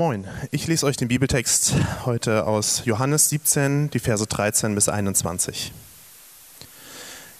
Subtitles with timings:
[0.00, 1.74] Moin, ich lese euch den Bibeltext
[2.04, 5.72] heute aus Johannes 17, die Verse 13 bis 21.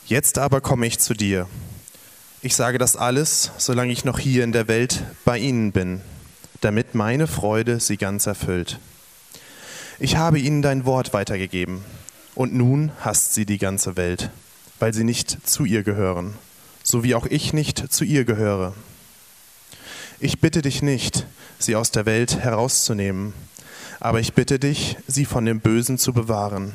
[0.06, 1.46] Jetzt aber komme ich zu dir.
[2.42, 6.00] Ich sage das alles, solange ich noch hier in der Welt bei ihnen bin,
[6.60, 8.80] damit meine Freude sie ganz erfüllt.
[10.00, 11.84] Ich habe ihnen dein Wort weitergegeben,
[12.34, 14.30] und nun hasst sie die ganze Welt,
[14.80, 16.34] weil sie nicht zu ihr gehören,
[16.82, 18.74] so wie auch ich nicht zu ihr gehöre.
[20.20, 21.26] Ich bitte dich nicht,
[21.60, 23.34] sie aus der Welt herauszunehmen,
[24.00, 26.72] aber ich bitte dich, sie von dem Bösen zu bewahren.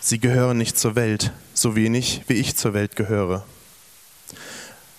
[0.00, 3.44] Sie gehören nicht zur Welt, so wenig wie ich zur Welt gehöre.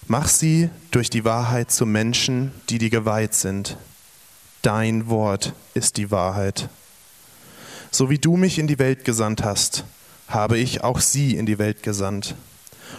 [0.05, 3.77] Mach sie durch die Wahrheit zu Menschen, die dir geweiht sind.
[4.62, 6.70] Dein Wort ist die Wahrheit.
[7.90, 9.86] So wie du mich in die Welt gesandt hast,
[10.27, 12.36] habe ich auch sie in die Welt gesandt.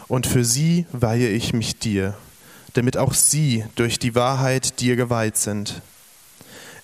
[0.09, 2.17] Und für sie weihe ich mich dir
[2.75, 5.81] damit auch sie durch die Wahrheit dir geweiht sind.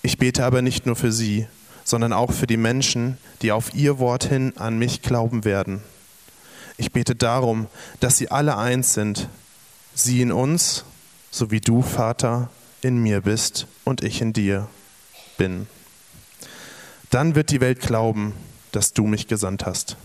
[0.03, 1.47] Ich bete aber nicht nur für sie,
[1.85, 5.83] sondern auch für die Menschen, die auf ihr Wort hin an mich glauben werden.
[6.79, 7.66] Ich bete darum,
[7.99, 9.29] dass sie alle eins sind,
[9.95, 10.85] sie in uns,
[11.30, 12.49] so wie du, Vater,
[12.80, 14.68] in mir bist und ich in dir
[15.37, 15.66] bin.
[17.11, 18.35] Dann wird die Welt glauben,
[18.73, 19.96] dass du mich gesandt hast.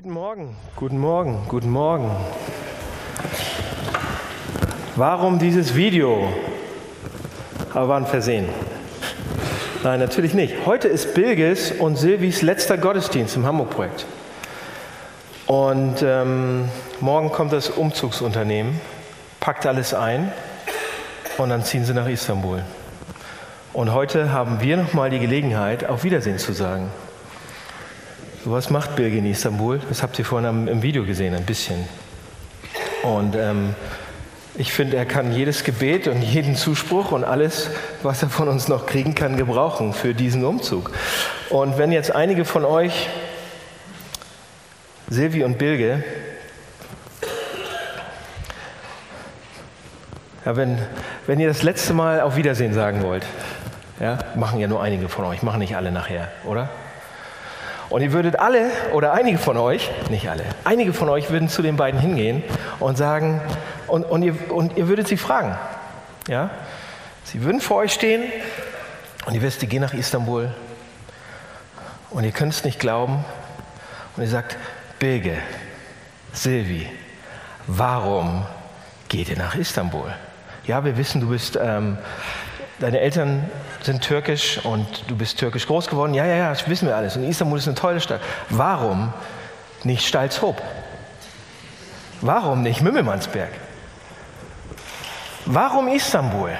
[0.00, 2.08] Guten Morgen, guten Morgen, guten Morgen.
[4.94, 6.32] Warum dieses Video?
[7.74, 8.48] Aber war ein Versehen.
[9.82, 10.54] Nein, natürlich nicht.
[10.66, 14.06] Heute ist Bilges und Silvis letzter Gottesdienst im Hamburg-Projekt.
[15.48, 16.68] Und ähm,
[17.00, 18.80] morgen kommt das Umzugsunternehmen,
[19.40, 20.30] packt alles ein
[21.38, 22.62] und dann ziehen sie nach Istanbul.
[23.72, 26.88] Und heute haben wir nochmal die Gelegenheit, auf Wiedersehen zu sagen.
[28.50, 29.78] Was macht Birgit in Istanbul?
[29.90, 31.86] Das habt ihr vorhin im Video gesehen, ein bisschen.
[33.02, 33.74] Und ähm,
[34.54, 37.68] ich finde, er kann jedes Gebet und jeden Zuspruch und alles,
[38.02, 40.92] was er von uns noch kriegen kann, gebrauchen für diesen Umzug.
[41.50, 43.10] Und wenn jetzt einige von euch,
[45.10, 46.02] Silvi und Bilge,
[50.46, 50.78] ja, wenn,
[51.26, 53.26] wenn ihr das letzte Mal auf Wiedersehen sagen wollt,
[54.00, 56.70] ja, machen ja nur einige von euch, machen nicht alle nachher, oder?
[57.90, 61.62] Und ihr würdet alle oder einige von euch, nicht alle, einige von euch würden zu
[61.62, 62.42] den beiden hingehen
[62.80, 63.40] und sagen,
[63.86, 65.56] und, und, ihr, und ihr würdet sie fragen.
[66.28, 66.50] Ja?
[67.24, 68.24] Sie würden vor euch stehen
[69.26, 70.54] und ihr wisst, die gehen nach Istanbul
[72.10, 73.24] und ihr könnt es nicht glauben.
[74.16, 74.56] Und ihr sagt,
[74.98, 75.36] Bilge,
[76.32, 76.88] Silvi,
[77.66, 78.44] warum
[79.08, 80.12] geht ihr nach Istanbul?
[80.66, 81.98] Ja, wir wissen, du bist ähm,
[82.80, 83.50] deine Eltern
[83.82, 86.14] sind türkisch und du bist türkisch groß geworden.
[86.14, 87.16] Ja, ja, ja, das wissen wir alles.
[87.16, 88.20] Und Istanbul ist eine tolle Stadt.
[88.50, 89.12] Warum
[89.84, 90.60] nicht Stalzhoop?
[92.20, 93.50] Warum nicht Mümmelmannsberg?
[95.46, 96.50] Warum Istanbul?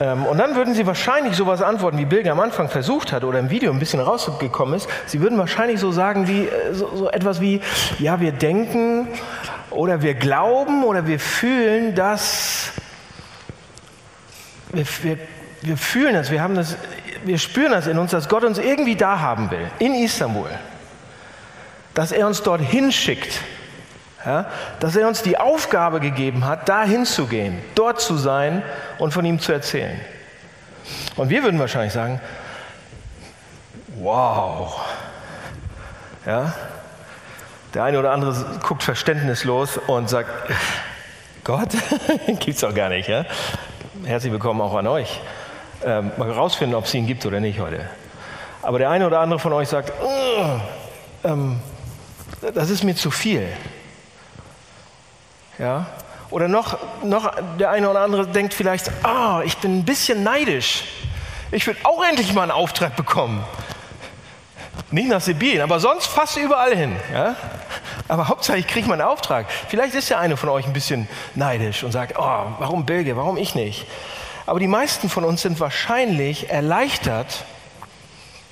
[0.00, 3.38] Ähm, und dann würden sie wahrscheinlich sowas antworten, wie Bilge am Anfang versucht hat oder
[3.38, 4.88] im Video ein bisschen rausgekommen ist.
[5.06, 7.60] Sie würden wahrscheinlich so sagen wie äh, so, so etwas wie,
[7.98, 9.08] ja, wir denken
[9.70, 12.72] oder wir glauben oder wir fühlen, dass
[14.72, 15.18] wir, wir,
[15.62, 16.76] wir fühlen das, wir, haben das,
[17.24, 20.50] wir spüren das in uns, dass Gott uns irgendwie da haben will, in Istanbul.
[21.94, 23.40] Dass er uns dorthin schickt.
[24.24, 24.46] Ja,
[24.78, 28.62] dass er uns die Aufgabe gegeben hat, da hinzugehen, dort zu sein
[28.98, 30.00] und von ihm zu erzählen.
[31.16, 32.20] Und wir würden wahrscheinlich sagen,
[33.96, 34.80] wow.
[36.24, 36.52] Ja?
[37.74, 40.30] Der eine oder andere guckt verständnislos und sagt,
[41.44, 41.70] Gott,
[42.38, 43.08] gibt's doch gar nicht.
[43.08, 43.24] Ja?
[44.04, 45.20] Herzlich willkommen auch an euch.
[45.84, 47.88] Ähm, mal rausfinden, ob es ihn gibt oder nicht heute.
[48.62, 49.92] Aber der eine oder andere von euch sagt,
[51.24, 51.60] ähm,
[52.54, 53.48] das ist mir zu viel.
[55.58, 55.86] Ja?
[56.30, 60.84] Oder noch, noch der eine oder andere denkt vielleicht, ah, ich bin ein bisschen neidisch.
[61.50, 63.44] Ich will auch endlich mal einen Auftrag bekommen.
[64.90, 66.96] Nicht nach Sibirien, aber sonst fast überall hin.
[67.12, 67.36] Ja?
[68.12, 69.46] Aber Hauptsache, ich kriege meinen Auftrag.
[69.68, 73.38] Vielleicht ist ja einer von euch ein bisschen neidisch und sagt, oh, warum Belgier, warum
[73.38, 73.86] ich nicht?
[74.44, 77.46] Aber die meisten von uns sind wahrscheinlich erleichtert,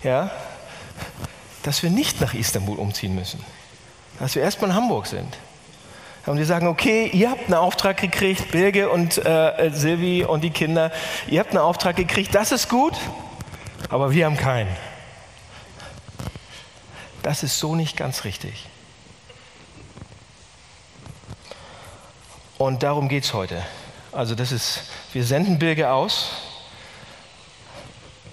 [0.03, 0.31] ja,
[1.63, 3.45] dass wir nicht nach Istanbul umziehen müssen.
[4.19, 5.37] Dass wir erstmal in Hamburg sind.
[6.25, 10.53] Und die sagen, okay, ihr habt einen Auftrag gekriegt, Birge und äh, Silvi und die
[10.53, 10.91] Kinder,
[11.29, 12.95] ihr habt einen Auftrag gekriegt, das ist gut,
[13.91, 14.75] aber wir haben keinen.
[17.23, 18.71] Das ist so nicht ganz richtig.
[22.61, 23.63] Und darum geht es heute.
[24.13, 24.83] Also das ist,
[25.15, 26.29] wir senden Birge aus,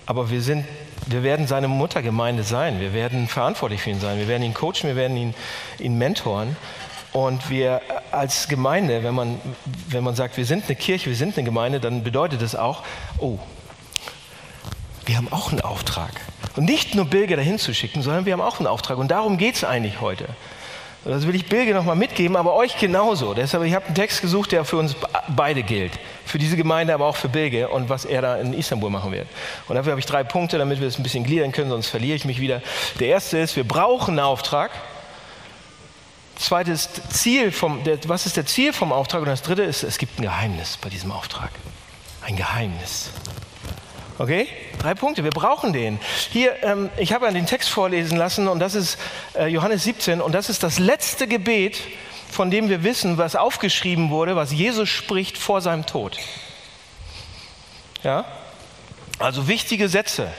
[0.05, 0.65] aber wir, sind,
[1.05, 2.81] wir werden seine Muttergemeinde sein.
[2.81, 4.19] Wir werden verantwortlich für ihn sein.
[4.19, 5.33] Wir werden ihn coachen, wir werden ihn,
[5.79, 6.57] ihn mentoren.
[7.13, 7.81] Und wir
[8.11, 9.39] als Gemeinde, wenn man,
[9.87, 12.83] wenn man sagt, wir sind eine Kirche, wir sind eine Gemeinde, dann bedeutet das auch,
[13.19, 13.39] oh,
[15.05, 16.11] wir haben auch einen Auftrag.
[16.57, 18.97] Und nicht nur Bilge dahin zu schicken, sondern wir haben auch einen Auftrag.
[18.97, 20.27] Und darum geht es eigentlich heute.
[21.07, 23.33] Das will ich Bilge nochmal mitgeben, aber euch genauso.
[23.33, 24.93] Deshalb, ich habe einen Text gesucht, der für uns
[25.29, 25.93] beide gilt.
[26.25, 29.27] Für diese Gemeinde, aber auch für Bilge und was er da in Istanbul machen wird.
[29.69, 32.17] Und dafür habe ich drei Punkte, damit wir es ein bisschen gliedern können, sonst verliere
[32.17, 32.61] ich mich wieder.
[32.99, 34.71] Der erste ist, wir brauchen einen Auftrag.
[36.35, 39.21] Zweites Ziel vom, der, was ist der Ziel vom Auftrag?
[39.21, 41.51] Und das dritte ist, es gibt ein Geheimnis bei diesem Auftrag.
[42.21, 43.11] Ein Geheimnis.
[44.19, 44.47] Okay?
[44.79, 45.99] Drei Punkte, wir brauchen den.
[46.31, 48.97] Hier, ähm, ich habe ja den Text vorlesen lassen und das ist
[49.35, 51.79] äh, Johannes 17 und das ist das letzte Gebet,
[52.29, 56.17] von dem wir wissen, was aufgeschrieben wurde, was Jesus spricht vor seinem Tod.
[58.03, 58.25] Ja?
[59.19, 60.31] Also wichtige Sätze.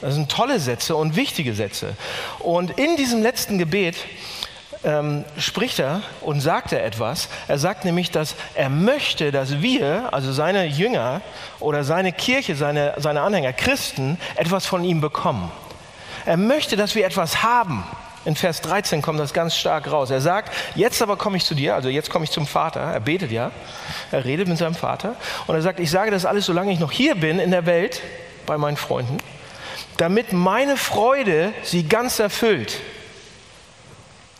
[0.00, 1.96] Das sind tolle Sätze und wichtige Sätze.
[2.40, 3.96] Und in diesem letzten Gebet
[4.84, 7.28] ähm, spricht er und sagt er etwas.
[7.48, 11.20] Er sagt nämlich, dass er möchte, dass wir, also seine Jünger
[11.60, 15.50] oder seine Kirche, seine, seine Anhänger, Christen, etwas von ihm bekommen.
[16.24, 17.84] Er möchte, dass wir etwas haben.
[18.24, 20.10] In Vers 13 kommt das ganz stark raus.
[20.10, 22.80] Er sagt, jetzt aber komme ich zu dir, also jetzt komme ich zum Vater.
[22.80, 23.52] Er betet ja,
[24.10, 25.14] er redet mit seinem Vater.
[25.46, 28.02] Und er sagt, ich sage das alles, solange ich noch hier bin in der Welt,
[28.44, 29.18] bei meinen Freunden,
[29.96, 32.80] damit meine Freude sie ganz erfüllt.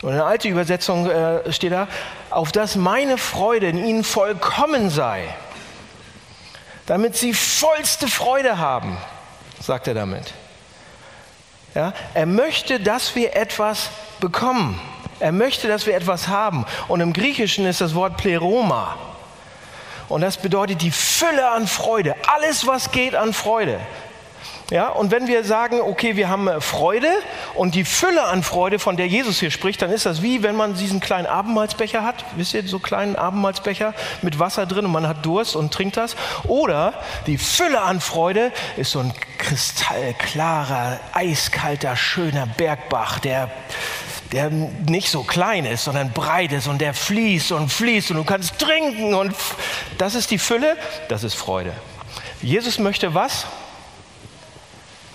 [0.02, 1.88] Und in der alten Übersetzung äh, steht da,
[2.30, 5.34] auf dass meine Freude in ihnen vollkommen sei,
[6.84, 8.98] damit sie vollste Freude haben,
[9.60, 10.34] sagt er damit.
[11.74, 13.90] Ja, er möchte, dass wir etwas
[14.20, 14.80] bekommen.
[15.18, 16.66] Er möchte, dass wir etwas haben.
[16.88, 18.96] Und im Griechischen ist das Wort Pleroma.
[20.08, 22.14] Und das bedeutet die Fülle an Freude.
[22.34, 23.80] Alles, was geht an Freude.
[24.70, 27.08] Ja, und wenn wir sagen, okay, wir haben äh, Freude
[27.54, 30.56] und die Fülle an Freude, von der Jesus hier spricht, dann ist das wie, wenn
[30.56, 32.24] man diesen kleinen Abendmahlsbecher hat.
[32.34, 36.16] Wisst ihr, so kleinen Abendmahlsbecher mit Wasser drin und man hat Durst und trinkt das.
[36.48, 36.94] Oder
[37.28, 43.50] die Fülle an Freude ist so ein kristallklarer, eiskalter, schöner Bergbach, der
[44.32, 48.24] der nicht so klein ist, sondern breit ist und der fließt und fließt und du
[48.24, 49.32] kannst trinken und
[49.98, 50.76] das ist die Fülle,
[51.08, 51.72] das ist Freude.
[52.42, 53.46] Jesus möchte was?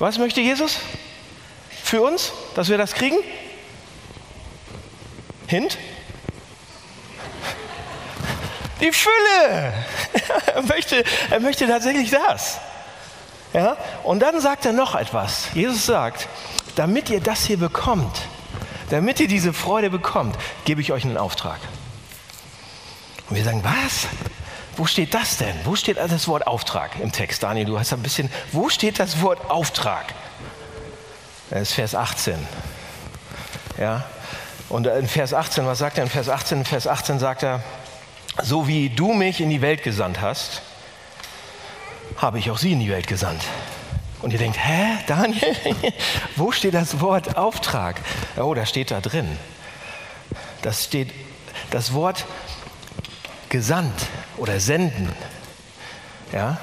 [0.01, 0.79] Was möchte Jesus
[1.83, 3.17] für uns, dass wir das kriegen?
[5.45, 5.77] Hint?
[8.79, 9.73] Die Fülle.
[10.55, 12.57] er, möchte, er möchte tatsächlich das.
[13.53, 13.77] Ja?
[14.01, 15.49] Und dann sagt er noch etwas.
[15.53, 16.27] Jesus sagt,
[16.73, 18.23] damit ihr das hier bekommt,
[18.89, 21.59] damit ihr diese Freude bekommt, gebe ich euch einen Auftrag.
[23.29, 24.07] Und wir sagen, was?
[24.77, 25.55] Wo steht das denn?
[25.63, 27.43] Wo steht das Wort Auftrag im Text?
[27.43, 30.13] Daniel, du hast ein bisschen, wo steht das Wort Auftrag?
[31.49, 32.35] Das ist Vers 18.
[33.77, 34.05] Ja?
[34.69, 36.59] Und in Vers 18, was sagt er in Vers 18?
[36.59, 37.61] In Vers 18 sagt er,
[38.41, 40.61] so wie du mich in die Welt gesandt hast,
[42.17, 43.43] habe ich auch sie in die Welt gesandt.
[44.21, 45.55] Und ihr denkt, hä, Daniel,
[46.35, 47.99] wo steht das Wort Auftrag?
[48.37, 49.37] Oh, da steht da drin.
[50.61, 51.09] Das steht,
[51.71, 52.25] das Wort
[53.51, 54.07] gesandt
[54.37, 55.09] oder senden.
[56.33, 56.57] Ja?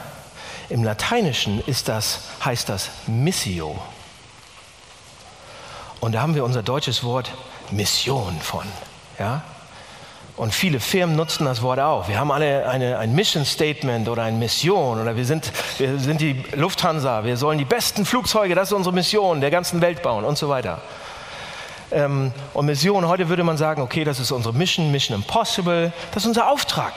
[0.68, 3.80] Im Lateinischen ist das, heißt das Missio.
[6.00, 7.30] Und da haben wir unser deutsches Wort
[7.70, 8.66] Mission von.
[9.18, 9.42] Ja?
[10.36, 12.08] Und viele Firmen nutzen das Wort auch.
[12.08, 16.20] Wir haben alle eine, ein Mission Statement oder eine Mission oder wir sind, wir sind
[16.20, 20.24] die Lufthansa, wir sollen die besten Flugzeuge, das ist unsere Mission, der ganzen Welt bauen
[20.24, 20.80] und so weiter.
[21.90, 26.22] Ähm, und Mission, heute würde man sagen, okay, das ist unsere Mission, Mission Impossible, das
[26.22, 26.92] ist unser Auftrag.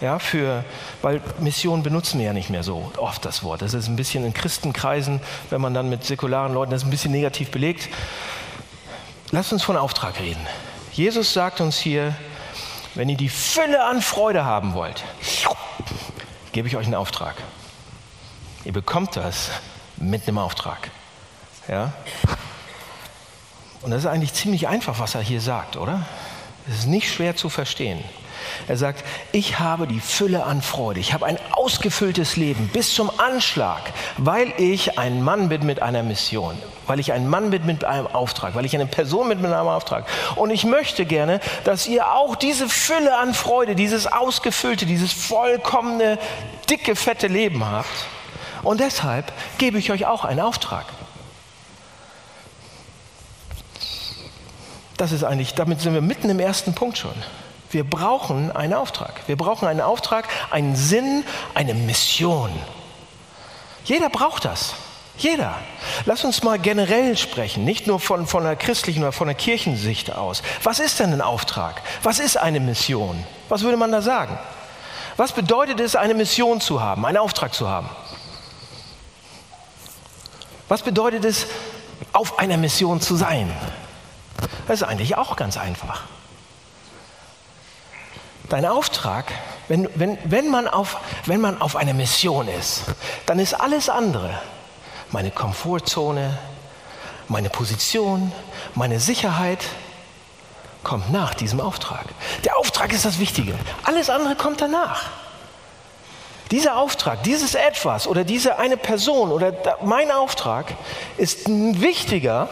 [0.00, 0.62] Ja, für,
[1.00, 3.62] weil Mission benutzen wir ja nicht mehr so oft das Wort.
[3.62, 7.12] Das ist ein bisschen in Christenkreisen, wenn man dann mit säkularen Leuten, das ein bisschen
[7.12, 7.88] negativ belegt.
[9.30, 10.46] Lasst uns von Auftrag reden.
[10.92, 12.14] Jesus sagt uns hier,
[12.94, 15.02] wenn ihr die Fülle an Freude haben wollt,
[16.52, 17.34] gebe ich euch einen Auftrag.
[18.64, 19.50] Ihr bekommt das
[19.96, 20.90] mit einem Auftrag.
[21.68, 21.92] Ja?
[23.86, 26.04] Und das ist eigentlich ziemlich einfach, was er hier sagt, oder?
[26.68, 28.02] Es ist nicht schwer zu verstehen.
[28.66, 33.12] Er sagt, ich habe die Fülle an Freude, ich habe ein ausgefülltes Leben bis zum
[33.16, 33.80] Anschlag,
[34.18, 38.08] weil ich ein Mann bin mit einer Mission, weil ich ein Mann bin mit einem
[38.08, 40.04] Auftrag, weil ich eine Person bin mit einem Auftrag.
[40.34, 46.18] Und ich möchte gerne, dass ihr auch diese Fülle an Freude, dieses ausgefüllte, dieses vollkommene,
[46.68, 47.86] dicke, fette Leben habt.
[48.64, 50.86] Und deshalb gebe ich euch auch einen Auftrag.
[54.96, 57.14] Das ist eigentlich, damit sind wir mitten im ersten Punkt schon.
[57.70, 59.20] Wir brauchen einen Auftrag.
[59.26, 61.24] Wir brauchen einen Auftrag, einen Sinn,
[61.54, 62.50] eine Mission.
[63.84, 64.74] Jeder braucht das.
[65.18, 65.54] Jeder.
[66.04, 70.12] Lass uns mal generell sprechen, nicht nur von, von der christlichen oder von der Kirchensicht
[70.12, 70.42] aus.
[70.62, 71.82] Was ist denn ein Auftrag?
[72.02, 73.24] Was ist eine Mission?
[73.48, 74.38] Was würde man da sagen?
[75.16, 77.88] Was bedeutet es, eine Mission zu haben, einen Auftrag zu haben?
[80.68, 81.46] Was bedeutet es,
[82.12, 83.50] auf einer Mission zu sein?
[84.66, 86.02] Das ist eigentlich auch ganz einfach.
[88.48, 89.26] Dein Auftrag,
[89.68, 92.84] wenn, wenn, wenn, man auf, wenn man auf einer Mission ist,
[93.26, 94.30] dann ist alles andere,
[95.10, 96.38] meine Komfortzone,
[97.28, 98.30] meine Position,
[98.74, 99.64] meine Sicherheit,
[100.84, 102.04] kommt nach diesem Auftrag.
[102.44, 103.58] Der Auftrag ist das Wichtige.
[103.82, 105.10] Alles andere kommt danach.
[106.52, 109.52] Dieser Auftrag, dieses Etwas oder diese eine Person oder
[109.82, 110.74] mein Auftrag
[111.16, 112.48] ist wichtiger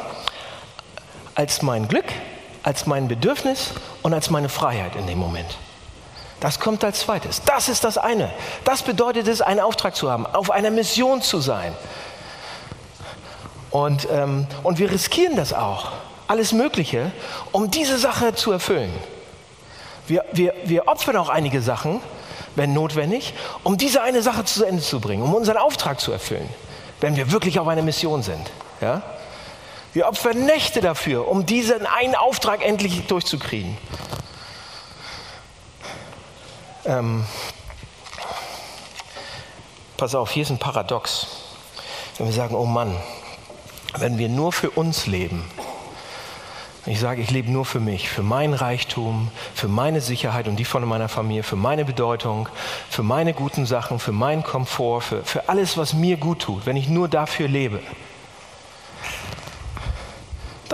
[1.34, 2.06] als mein Glück,
[2.62, 3.72] als mein Bedürfnis
[4.02, 5.58] und als meine Freiheit in dem Moment.
[6.40, 7.42] Das kommt als zweites.
[7.42, 8.30] Das ist das eine.
[8.64, 11.72] Das bedeutet es, einen Auftrag zu haben, auf einer Mission zu sein.
[13.70, 15.92] Und, ähm, und wir riskieren das auch,
[16.28, 17.10] alles Mögliche,
[17.52, 18.92] um diese Sache zu erfüllen.
[20.06, 22.00] Wir, wir, wir opfern auch einige Sachen,
[22.56, 26.48] wenn notwendig, um diese eine Sache zu Ende zu bringen, um unseren Auftrag zu erfüllen,
[27.00, 28.50] wenn wir wirklich auf einer Mission sind.
[28.80, 29.02] Ja?
[29.94, 33.78] Wir opfern Nächte dafür, um diesen einen Auftrag endlich durchzukriegen.
[36.84, 37.24] Ähm,
[39.96, 41.28] pass auf, hier ist ein Paradox.
[42.18, 42.96] Wenn wir sagen, oh Mann,
[43.96, 45.44] wenn wir nur für uns leben,
[46.86, 50.64] ich sage, ich lebe nur für mich, für meinen Reichtum, für meine Sicherheit und die
[50.64, 52.48] von meiner Familie, für meine Bedeutung,
[52.90, 56.76] für meine guten Sachen, für meinen Komfort, für, für alles, was mir gut tut, wenn
[56.76, 57.80] ich nur dafür lebe,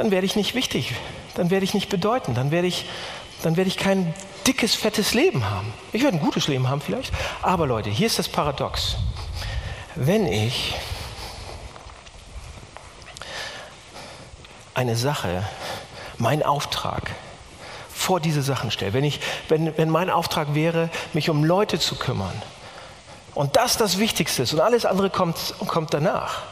[0.00, 0.94] dann werde ich nicht wichtig,
[1.34, 2.86] dann werde ich nicht bedeuten, dann werde ich,
[3.42, 4.14] dann werde ich kein
[4.46, 5.74] dickes, fettes Leben haben.
[5.92, 8.96] Ich werde ein gutes Leben haben vielleicht, aber Leute, hier ist das Paradox.
[9.96, 10.74] Wenn ich
[14.72, 15.46] eine Sache
[16.16, 17.10] mein Auftrag
[17.94, 21.96] vor diese Sachen stelle, wenn, ich, wenn, wenn mein Auftrag wäre, mich um Leute zu
[21.96, 22.40] kümmern
[23.34, 26.44] und das das Wichtigste ist und alles andere kommt, kommt danach,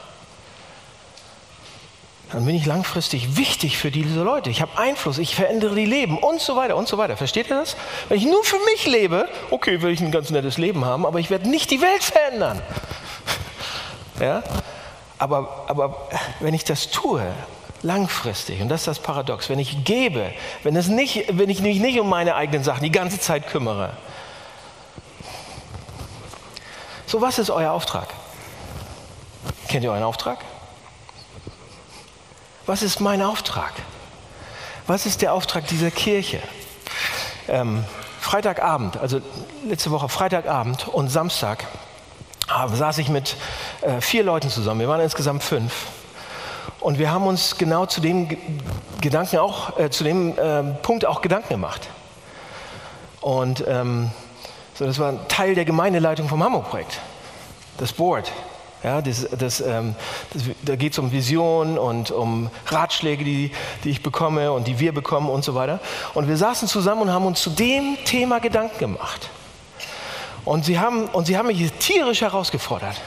[2.33, 4.51] dann bin ich langfristig wichtig für diese Leute.
[4.51, 7.17] Ich habe Einfluss, ich verändere die Leben und so weiter und so weiter.
[7.17, 7.77] Versteht ihr das?
[8.09, 11.21] Wenn ich nur für mich lebe, okay, will ich ein ganz nettes Leben haben, aber
[11.21, 12.61] ich werde nicht die Welt verändern.
[14.21, 14.43] Ja?
[15.19, 16.09] Aber, aber
[16.41, 17.23] wenn ich das tue
[17.83, 18.61] langfristig.
[18.61, 19.49] Und das ist das Paradox.
[19.49, 20.33] Wenn ich gebe,
[20.65, 23.93] wenn, es nicht, wenn ich mich nicht um meine eigenen Sachen die ganze Zeit kümmere.
[27.07, 28.09] So, was ist euer Auftrag?
[29.69, 30.39] Kennt ihr euren Auftrag?
[32.69, 33.73] Was ist mein Auftrag?
[34.87, 36.39] Was ist der Auftrag dieser Kirche?
[37.49, 37.83] Ähm,
[38.21, 39.23] Freitagabend, also
[39.67, 41.65] letzte Woche Freitagabend und Samstag,
[42.47, 43.37] ah, saß ich mit
[43.81, 44.81] äh, vier Leuten zusammen.
[44.81, 45.87] Wir waren insgesamt fünf.
[46.79, 48.37] Und wir haben uns genau zu dem
[49.01, 51.89] Gedanken auch, äh, zu dem äh, Punkt auch Gedanken gemacht.
[53.23, 54.11] Und ähm,
[54.75, 57.01] so, das war ein Teil der Gemeindeleitung vom Hamburg-Projekt,
[57.79, 58.31] das Board.
[58.85, 59.97] Ja, das, das, ähm,
[60.33, 63.51] das, da geht es um Visionen und um Ratschläge, die,
[63.83, 65.81] die ich bekomme und die wir bekommen und so weiter.
[66.15, 69.31] Und wir saßen zusammen und haben uns zu dem Thema Gedanken gemacht.
[70.45, 73.01] Und sie haben, und sie haben mich tierisch herausgefordert.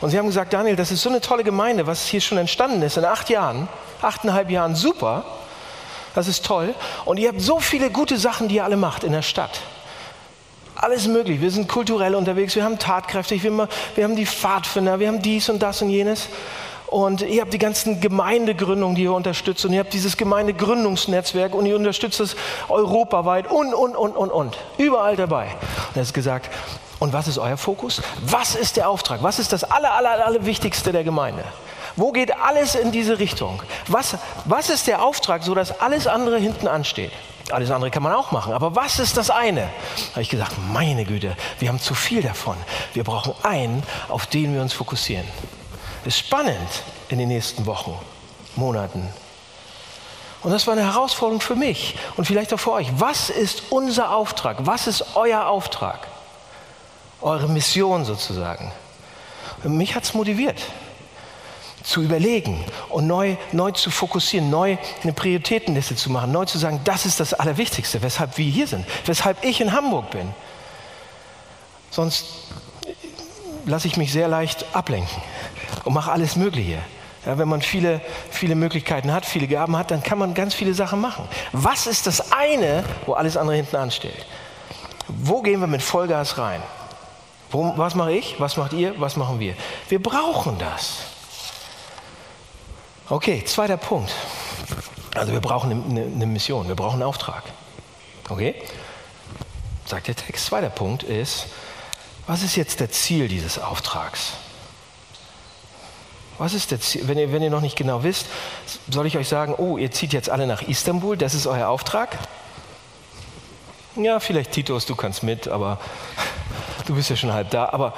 [0.00, 2.82] Und sie haben gesagt, Daniel, das ist so eine tolle Gemeinde, was hier schon entstanden
[2.82, 3.68] ist in acht Jahren,
[4.02, 5.24] achteinhalb Jahren, super.
[6.14, 6.74] Das ist toll.
[7.04, 9.60] Und ihr habt so viele gute Sachen, die ihr alle macht in der Stadt.
[10.76, 11.40] Alles möglich.
[11.40, 13.68] Wir sind kulturell unterwegs, wir haben tatkräftig, wir,
[14.02, 16.28] haben die Pfadfinder, wir haben dies und das und jenes.
[16.86, 19.64] Und ihr habt die ganzen Gemeindegründungen, die ihr unterstützt.
[19.64, 22.36] Und ihr habt dieses Gemeindegründungsnetzwerk und ihr unterstützt es
[22.68, 24.56] europaweit und, und, und, und, und.
[24.78, 25.46] Überall dabei.
[25.88, 26.50] Und er hat gesagt,
[27.00, 28.00] und was ist euer Fokus?
[28.24, 29.22] Was ist der Auftrag?
[29.22, 31.44] Was ist das aller, aller, aller Wichtigste der Gemeinde?
[31.96, 33.62] Wo geht alles in diese Richtung?
[33.88, 37.12] Was, was ist der Auftrag, sodass alles andere hinten ansteht?
[37.50, 39.62] Alles andere kann man auch machen, aber was ist das eine?
[39.96, 42.56] Da habe ich gesagt, meine Güte, wir haben zu viel davon.
[42.94, 45.26] Wir brauchen einen, auf den wir uns fokussieren.
[46.04, 46.56] Ist spannend
[47.08, 47.98] in den nächsten Wochen,
[48.56, 49.08] Monaten.
[50.42, 52.88] Und das war eine Herausforderung für mich und vielleicht auch für euch.
[52.98, 54.58] Was ist unser Auftrag?
[54.60, 56.06] Was ist euer Auftrag?
[57.24, 58.70] eure Mission sozusagen.
[59.64, 60.60] Mich hat es motiviert,
[61.84, 66.80] zu überlegen und neu, neu zu fokussieren, neu eine Prioritätenliste zu machen, neu zu sagen,
[66.84, 70.32] das ist das Allerwichtigste, weshalb wir hier sind, weshalb ich in Hamburg bin.
[71.90, 72.26] Sonst
[73.66, 75.22] lasse ich mich sehr leicht ablenken
[75.84, 76.78] und mache alles Mögliche.
[77.26, 78.00] Ja, wenn man viele,
[78.30, 81.28] viele Möglichkeiten hat, viele Gaben hat, dann kann man ganz viele Sachen machen.
[81.52, 84.26] Was ist das eine, wo alles andere hinten ansteht?
[85.08, 86.62] Wo gehen wir mit Vollgas rein?
[87.52, 88.40] was mache ich?
[88.40, 88.98] Was macht ihr?
[88.98, 89.54] Was machen wir?
[89.88, 91.13] Wir brauchen das.
[93.08, 94.10] Okay, zweiter Punkt.
[95.14, 97.42] Also wir brauchen eine, eine Mission, wir brauchen einen Auftrag.
[98.30, 98.54] Okay?
[99.84, 100.46] Sagt der Text.
[100.46, 101.46] Zweiter Punkt ist,
[102.26, 104.32] was ist jetzt der Ziel dieses Auftrags?
[106.38, 107.06] Was ist der Ziel?
[107.06, 108.26] Wenn ihr, wenn ihr noch nicht genau wisst,
[108.90, 112.18] soll ich euch sagen, oh, ihr zieht jetzt alle nach Istanbul, das ist euer Auftrag?
[113.96, 115.78] Ja, vielleicht Titus, du kannst mit, aber
[116.86, 117.68] du bist ja schon halb da.
[117.68, 117.92] Aber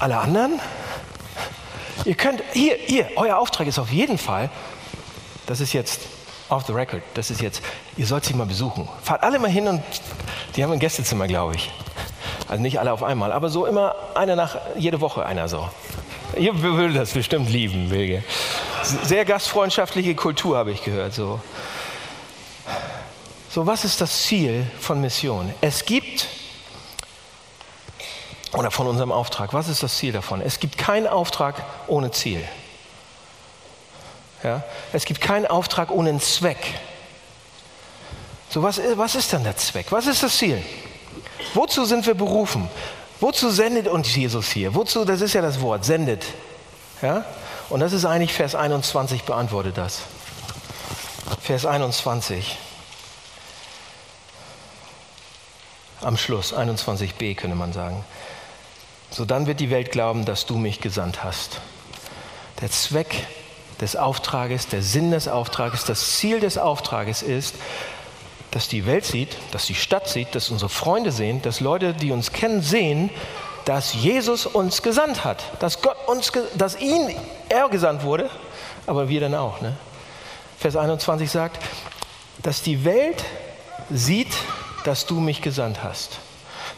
[0.00, 0.60] alle anderen?
[2.04, 4.50] Ihr könnt, hier, hier, euer Auftrag ist auf jeden Fall,
[5.46, 6.00] das ist jetzt
[6.48, 7.62] off the record, das ist jetzt,
[7.96, 8.88] ihr sollt sie mal besuchen.
[9.02, 9.82] Fahrt alle mal hin und,
[10.56, 11.70] die haben ein Gästezimmer, glaube ich.
[12.48, 15.68] Also nicht alle auf einmal, aber so immer einer nach, jede Woche einer so.
[16.36, 18.22] Ihr würdet das bestimmt lieben, Wilge.
[18.82, 21.14] Sehr gastfreundschaftliche Kultur, habe ich gehört.
[21.14, 21.40] So.
[23.50, 25.54] so, was ist das Ziel von Mission?
[25.60, 26.28] Es gibt,
[28.52, 30.40] oder von unserem Auftrag, was ist das Ziel davon?
[30.40, 31.56] Es gibt keinen Auftrag
[31.86, 32.46] ohne Ziel.
[34.42, 34.62] Ja?
[34.92, 36.58] Es gibt keinen Auftrag ohne einen Zweck.
[38.50, 39.86] So, was, was ist dann der Zweck?
[39.90, 40.62] Was ist das Ziel?
[41.54, 42.68] Wozu sind wir berufen?
[43.20, 44.74] Wozu sendet uns Jesus hier?
[44.74, 46.24] Wozu, das ist ja das Wort, sendet.
[47.00, 47.24] Ja?
[47.70, 50.00] Und das ist eigentlich Vers 21, beantwortet das.
[51.40, 52.58] Vers 21.
[56.02, 58.04] Am Schluss, 21b könnte man sagen.
[59.12, 61.60] So dann wird die Welt glauben, dass du mich gesandt hast.
[62.62, 63.26] Der Zweck
[63.78, 67.54] des Auftrages, der Sinn des Auftrages, das Ziel des Auftrages ist,
[68.52, 72.10] dass die Welt sieht, dass die Stadt sieht, dass unsere Freunde sehen, dass Leute, die
[72.10, 73.10] uns kennen, sehen,
[73.66, 77.14] dass Jesus uns gesandt hat, dass Gott uns, dass ihn,
[77.48, 78.30] er gesandt wurde,
[78.86, 79.60] aber wir dann auch.
[79.60, 79.76] Ne?
[80.58, 81.58] Vers 21 sagt,
[82.42, 83.24] dass die Welt
[83.90, 84.32] sieht,
[84.84, 86.18] dass du mich gesandt hast.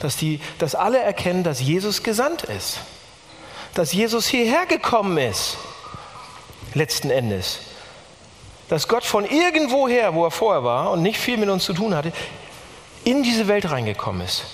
[0.00, 2.78] Dass, die, dass alle erkennen, dass Jesus gesandt ist.
[3.74, 5.56] Dass Jesus hierher gekommen ist,
[6.74, 7.60] letzten Endes
[8.68, 11.94] dass Gott von irgendwoher, wo er vorher war und nicht viel mit uns zu tun
[11.94, 12.12] hatte,
[13.04, 14.44] in diese Welt reingekommen ist.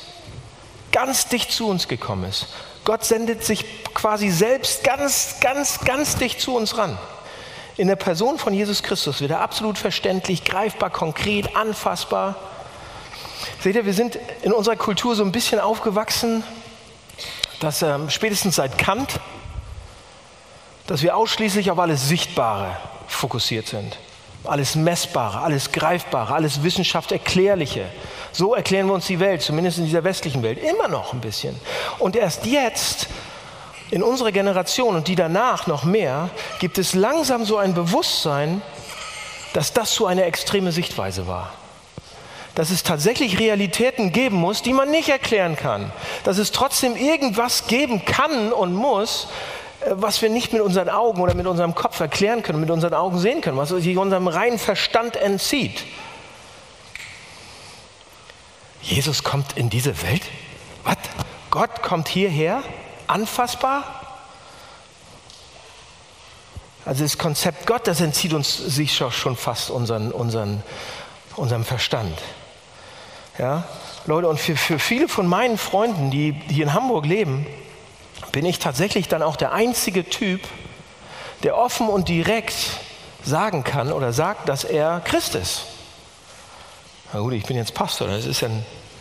[0.93, 2.49] Ganz dicht zu uns gekommen ist.
[2.85, 6.99] Gott sendet sich quasi selbst ganz, ganz, ganz dicht zu uns ran.
[7.77, 12.35] In der Person von Jesus Christus wird er absolut verständlich, greifbar, konkret, anfassbar.
[13.63, 16.43] Seht ihr, wir sind in unserer Kultur so ein bisschen aufgewachsen,
[17.61, 19.21] dass ähm, spätestens seit Kant,
[20.87, 23.99] dass wir ausschließlich auf alles Sichtbare fokussiert sind.
[24.45, 27.85] Alles Messbare, alles Greifbare, alles Wissenschaft Erklärliche.
[28.33, 31.55] So erklären wir uns die Welt, zumindest in dieser westlichen Welt, immer noch ein bisschen.
[31.99, 33.09] Und erst jetzt,
[33.91, 38.63] in unserer Generation und die danach noch mehr, gibt es langsam so ein Bewusstsein,
[39.53, 41.53] dass das so eine extreme Sichtweise war.
[42.61, 45.91] Dass es tatsächlich Realitäten geben muss, die man nicht erklären kann.
[46.25, 49.29] Dass es trotzdem irgendwas geben kann und muss,
[49.81, 52.93] äh, was wir nicht mit unseren Augen oder mit unserem Kopf erklären können, mit unseren
[52.93, 55.87] Augen sehen können, was sich unserem reinen Verstand entzieht.
[58.83, 60.25] Jesus kommt in diese Welt?
[60.85, 60.99] Was?
[61.51, 62.63] Gott kommt hierher?
[63.07, 64.19] Anfassbar?
[66.85, 70.63] Also das Konzept Gott, das entzieht uns sich schon fast unseren, unseren,
[71.37, 72.19] unserem Verstand.
[73.41, 73.65] Ja?
[74.05, 77.47] Leute, und für, für viele von meinen Freunden, die hier in Hamburg leben,
[78.33, 80.43] bin ich tatsächlich dann auch der einzige Typ,
[81.43, 82.55] der offen und direkt
[83.25, 85.65] sagen kann oder sagt, dass er Christ ist.
[87.15, 88.51] Na gut, ich bin jetzt Pastor, das ist ja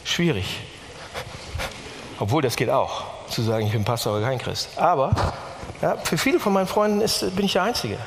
[0.06, 0.62] schwierig.
[2.20, 4.70] Obwohl, das geht auch, zu sagen, ich bin Pastor, aber kein Christ.
[4.78, 5.14] Aber
[5.82, 7.98] ja, für viele von meinen Freunden ist, bin ich der Einzige.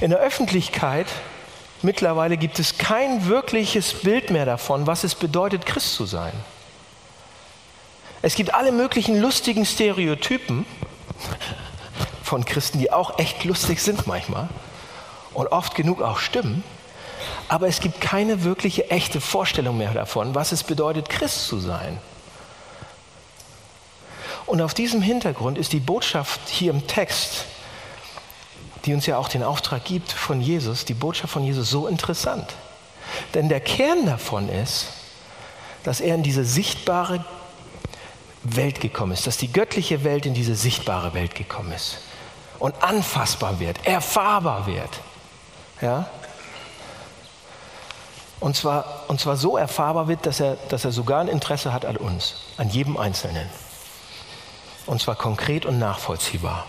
[0.00, 1.06] In der Öffentlichkeit
[1.86, 6.32] mittlerweile gibt es kein wirkliches Bild mehr davon, was es bedeutet, Christ zu sein.
[8.20, 10.66] Es gibt alle möglichen lustigen Stereotypen
[12.22, 14.48] von Christen, die auch echt lustig sind manchmal
[15.32, 16.64] und oft genug auch stimmen.
[17.48, 21.98] Aber es gibt keine wirkliche echte Vorstellung mehr davon, was es bedeutet, Christ zu sein.
[24.46, 27.44] Und auf diesem Hintergrund ist die Botschaft hier im Text,
[28.86, 32.54] die uns ja auch den Auftrag gibt von Jesus, die Botschaft von Jesus so interessant.
[33.34, 34.86] Denn der Kern davon ist,
[35.82, 37.24] dass er in diese sichtbare
[38.42, 41.98] Welt gekommen ist, dass die göttliche Welt in diese sichtbare Welt gekommen ist
[42.58, 45.00] und anfassbar wird, erfahrbar wird.
[45.80, 46.08] Ja?
[48.38, 51.84] Und zwar, und zwar so erfahrbar wird, dass er, dass er sogar ein Interesse hat
[51.84, 53.48] an uns, an jedem Einzelnen.
[54.86, 56.66] Und zwar konkret und nachvollziehbar.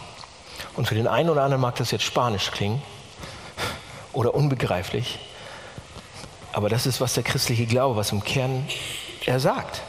[0.78, 2.82] Und für den einen oder anderen mag das jetzt spanisch klingen
[4.14, 5.20] oder unbegreiflich,
[6.54, 8.66] aber das ist, was der christliche Glaube, was im Kern
[9.26, 9.82] er sagt.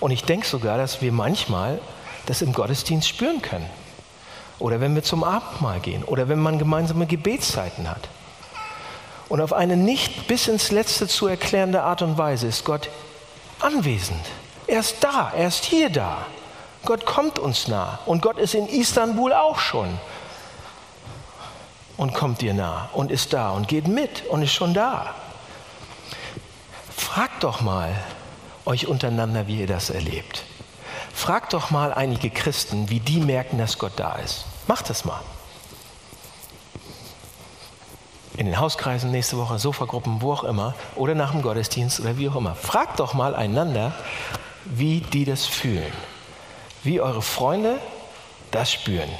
[0.00, 1.80] Und ich denke sogar, dass wir manchmal
[2.26, 3.70] das im Gottesdienst spüren können.
[4.58, 8.08] oder wenn wir zum Abendmahl gehen oder wenn man gemeinsame Gebetszeiten hat.
[9.28, 12.88] Und auf eine nicht bis ins Letzte zu erklärende Art und Weise ist Gott
[13.60, 14.24] anwesend.
[14.66, 16.26] Er ist da, er ist hier da.
[16.84, 18.00] Gott kommt uns nah.
[18.06, 19.98] Und Gott ist in Istanbul auch schon.
[21.96, 25.14] Und kommt dir nah und ist da und geht mit und ist schon da.
[26.96, 27.94] Fragt doch mal
[28.64, 30.44] euch untereinander, wie ihr das erlebt.
[31.12, 34.46] Fragt doch mal einige Christen, wie die merken, dass Gott da ist.
[34.66, 35.20] Macht das mal.
[38.36, 42.28] In den Hauskreisen nächste Woche, Sofagruppen, wo auch immer, oder nach dem Gottesdienst oder wie
[42.30, 42.54] auch immer.
[42.54, 43.92] Fragt doch mal einander,
[44.64, 45.92] wie die das fühlen.
[46.82, 47.80] Wie eure Freunde
[48.50, 49.10] das spüren.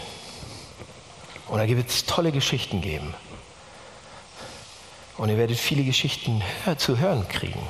[1.48, 3.14] Und da wird es tolle Geschichten geben.
[5.16, 6.42] Und ihr werdet viele Geschichten
[6.79, 7.61] zu hören kriegen.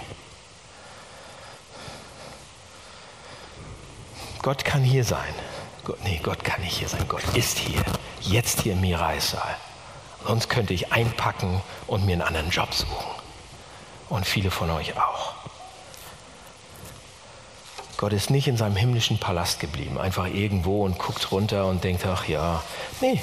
[4.42, 5.34] Gott kann hier sein.
[5.84, 7.06] Gott, nee, Gott kann nicht hier sein.
[7.08, 7.82] Gott ist hier.
[8.20, 9.56] Jetzt hier im Miraissaal.
[10.26, 13.10] Sonst könnte ich einpacken und mir einen anderen Job suchen.
[14.08, 15.34] Und viele von euch auch.
[18.02, 22.04] Gott ist nicht in seinem himmlischen Palast geblieben, einfach irgendwo und guckt runter und denkt,
[22.04, 22.60] ach ja,
[23.00, 23.20] nee.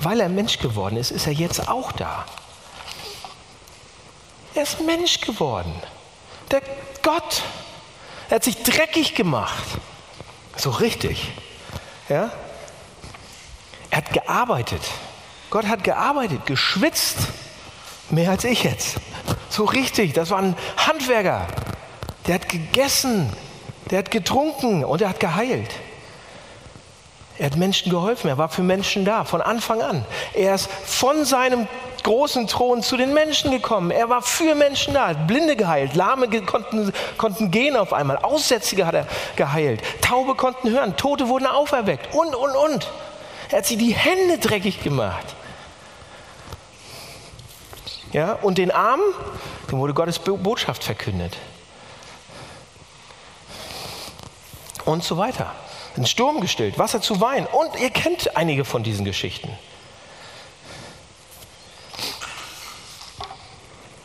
[0.00, 2.24] Weil er Mensch geworden ist, ist er jetzt auch da.
[4.54, 5.70] Er ist Mensch geworden.
[6.50, 6.62] Der
[7.02, 7.42] Gott.
[8.30, 9.62] Er hat sich dreckig gemacht.
[10.56, 11.28] So richtig.
[12.08, 12.30] Ja?
[13.90, 14.80] Er hat gearbeitet.
[15.50, 17.18] Gott hat gearbeitet, geschwitzt.
[18.08, 18.96] Mehr als ich jetzt.
[19.50, 20.14] So richtig.
[20.14, 21.48] Das war ein Handwerker.
[22.26, 23.32] Der hat gegessen.
[23.90, 25.70] Der hat getrunken und er hat geheilt.
[27.38, 28.28] Er hat Menschen geholfen.
[28.28, 30.04] Er war für Menschen da, von Anfang an.
[30.34, 31.68] Er ist von seinem
[32.02, 33.90] großen Thron zu den Menschen gekommen.
[33.90, 38.86] Er war für Menschen da, hat Blinde geheilt, Lahme konnten, konnten gehen auf einmal, Aussätzige
[38.86, 42.88] hat er geheilt, Taube konnten hören, Tote wurden auferweckt und, und, und.
[43.50, 45.34] Er hat sie die Hände dreckig gemacht.
[48.12, 49.04] Ja, und den Armen,
[49.70, 51.36] dem wurde Gottes Botschaft verkündet.
[54.86, 55.54] Und so weiter.
[55.98, 57.46] Den Sturm gestillt, Wasser zu Wein.
[57.46, 59.50] Und ihr kennt einige von diesen Geschichten.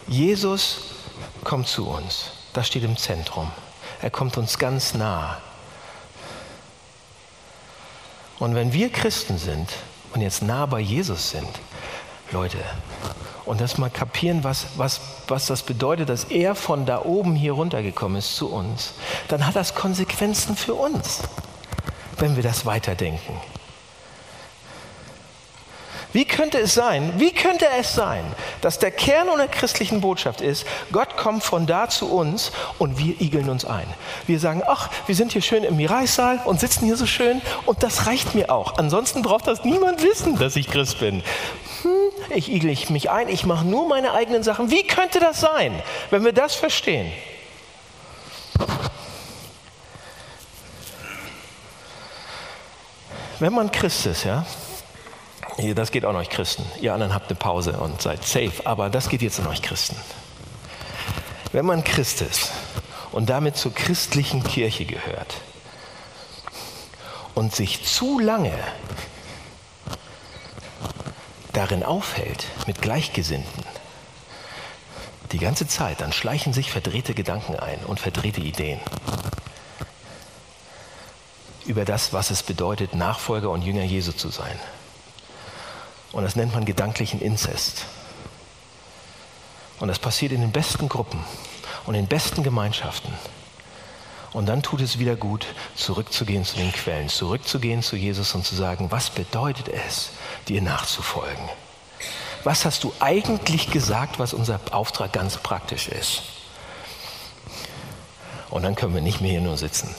[0.07, 0.79] Jesus
[1.45, 2.31] kommt zu uns.
[2.51, 3.49] Das steht im Zentrum.
[4.01, 5.37] Er kommt uns ganz nah.
[8.39, 9.69] Und wenn wir Christen sind
[10.13, 11.47] und jetzt nah bei Jesus sind,
[12.31, 12.57] Leute,
[13.51, 17.51] und das mal kapieren, was, was, was das bedeutet, dass er von da oben hier
[17.51, 18.93] runtergekommen ist zu uns,
[19.27, 21.19] dann hat das Konsequenzen für uns,
[22.17, 23.33] wenn wir das weiterdenken.
[26.13, 28.23] Wie könnte es sein, wie könnte es sein,
[28.61, 33.19] dass der Kern unserer christlichen Botschaft ist, Gott kommt von da zu uns und wir
[33.21, 33.87] igeln uns ein.
[34.27, 37.83] Wir sagen, ach, wir sind hier schön im Miraissaal und sitzen hier so schön und
[37.83, 38.77] das reicht mir auch.
[38.77, 41.23] Ansonsten braucht das niemand wissen, dass ich Christ bin.
[42.33, 44.71] Ich igel mich ein, ich mache nur meine eigenen Sachen.
[44.71, 47.11] Wie könnte das sein, wenn wir das verstehen?
[53.39, 54.45] Wenn man Christ ist, ja,
[55.75, 56.63] das geht auch an euch Christen.
[56.79, 59.95] Ihr anderen habt eine Pause und seid safe, aber das geht jetzt an euch Christen.
[61.51, 62.51] Wenn man Christ ist
[63.11, 65.35] und damit zur christlichen Kirche gehört
[67.35, 68.57] und sich zu lange
[71.53, 73.63] darin aufhält mit Gleichgesinnten,
[75.31, 78.79] die ganze Zeit, dann schleichen sich verdrehte Gedanken ein und verdrehte Ideen
[81.65, 84.59] über das, was es bedeutet, Nachfolger und Jünger Jesu zu sein.
[86.11, 87.85] Und das nennt man gedanklichen Inzest.
[89.79, 91.23] Und das passiert in den besten Gruppen
[91.85, 93.13] und in den besten Gemeinschaften.
[94.33, 98.55] Und dann tut es wieder gut, zurückzugehen zu den Quellen, zurückzugehen zu Jesus und zu
[98.55, 100.11] sagen, was bedeutet es,
[100.47, 101.49] dir nachzufolgen?
[102.43, 106.23] Was hast du eigentlich gesagt, was unser Auftrag ganz praktisch ist?
[108.49, 109.93] Und dann können wir nicht mehr hier nur sitzen.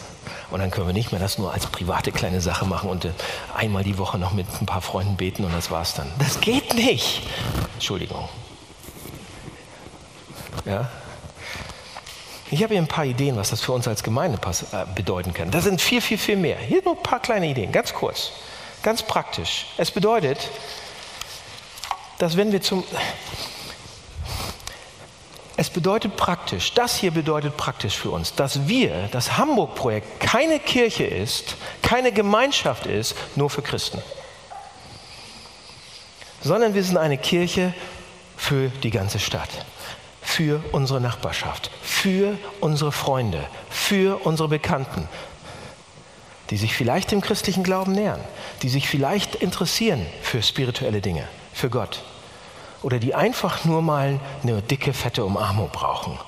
[0.50, 3.12] Und dann können wir nicht mehr das nur als private kleine Sache machen und äh,
[3.54, 6.06] einmal die Woche noch mit ein paar Freunden beten und das war's dann.
[6.18, 7.22] Das geht nicht.
[7.74, 8.28] Entschuldigung.
[10.66, 10.90] Ja?
[12.50, 14.38] Ich habe hier ein paar Ideen, was das für uns als Gemeinde
[14.72, 15.50] äh, bedeuten kann.
[15.50, 16.58] Da sind viel, viel, viel mehr.
[16.58, 18.32] Hier nur ein paar kleine Ideen, ganz kurz,
[18.82, 19.66] ganz praktisch.
[19.76, 20.48] Es bedeutet,
[22.18, 22.84] dass wenn wir zum,
[25.56, 31.04] es bedeutet praktisch, das hier bedeutet praktisch für uns, dass wir, das Hamburg-Projekt, keine Kirche
[31.04, 34.02] ist, keine Gemeinschaft ist, nur für Christen.
[36.42, 37.74] Sondern wir sind eine Kirche
[38.36, 39.50] für die ganze Stadt,
[40.20, 45.08] für unsere Nachbarschaft, für unsere Freunde, für unsere Bekannten.
[46.52, 48.20] Die sich vielleicht dem christlichen Glauben nähern,
[48.60, 52.02] die sich vielleicht interessieren für spirituelle Dinge, für Gott.
[52.82, 56.18] Oder die einfach nur mal eine dicke, fette Umarmung brauchen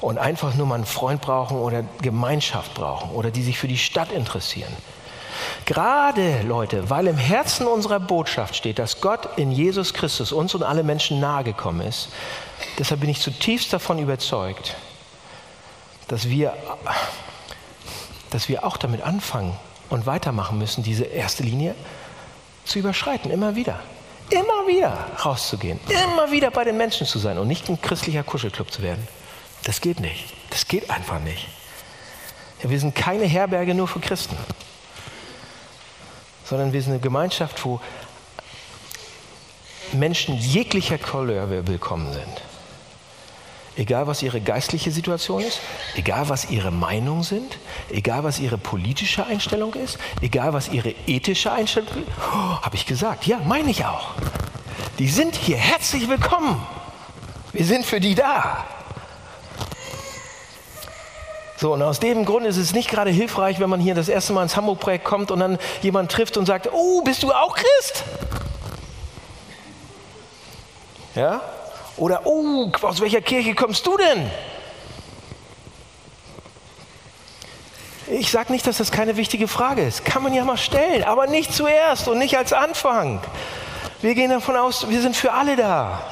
[0.00, 3.76] und einfach nur mal einen Freund brauchen oder Gemeinschaft brauchen oder die sich für die
[3.76, 4.72] Stadt interessieren.
[5.64, 10.62] Gerade, Leute, weil im Herzen unserer Botschaft steht, dass Gott in Jesus Christus uns und
[10.62, 12.10] alle Menschen nahegekommen ist,
[12.78, 14.76] deshalb bin ich zutiefst davon überzeugt,
[16.06, 16.54] dass wir,
[18.34, 19.56] dass wir auch damit anfangen
[19.90, 21.76] und weitermachen müssen, diese erste Linie
[22.64, 23.78] zu überschreiten, immer wieder.
[24.28, 28.72] Immer wieder rauszugehen, immer wieder bei den Menschen zu sein und nicht ein christlicher Kuschelclub
[28.72, 29.06] zu werden.
[29.62, 30.34] Das geht nicht.
[30.50, 31.46] Das geht einfach nicht.
[32.60, 34.36] Ja, wir sind keine Herberge nur für Christen,
[36.44, 37.80] sondern wir sind eine Gemeinschaft, wo
[39.92, 42.53] Menschen jeglicher Couleur willkommen sind.
[43.76, 45.60] Egal was ihre geistliche Situation ist,
[45.96, 47.58] egal was ihre Meinung sind,
[47.90, 52.06] egal was ihre politische Einstellung ist, egal was ihre ethische Einstellung ist.
[52.32, 54.10] Oh, Habe ich gesagt, ja, meine ich auch.
[55.00, 56.64] Die sind hier herzlich willkommen.
[57.52, 58.64] Wir sind für die da.
[61.56, 64.32] So, und aus dem Grund ist es nicht gerade hilfreich, wenn man hier das erste
[64.32, 68.04] Mal ins Hamburg-Projekt kommt und dann jemand trifft und sagt, oh, bist du auch Christ?
[71.16, 71.40] Ja?
[71.96, 74.30] Oder, oh, aus welcher Kirche kommst du denn?
[78.08, 80.04] Ich sage nicht, dass das keine wichtige Frage ist.
[80.04, 83.20] Kann man ja mal stellen, aber nicht zuerst und nicht als Anfang.
[84.02, 86.02] Wir gehen davon aus, wir sind für alle da.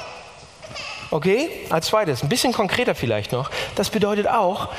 [1.11, 1.67] Okay?
[1.69, 3.51] Als zweites, ein bisschen konkreter vielleicht noch.
[3.75, 4.69] Das bedeutet auch,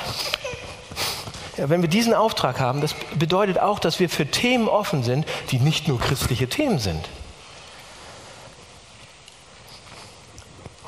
[1.57, 5.27] ja, wenn wir diesen Auftrag haben, das bedeutet auch, dass wir für Themen offen sind,
[5.53, 7.09] die nicht nur christliche Themen sind.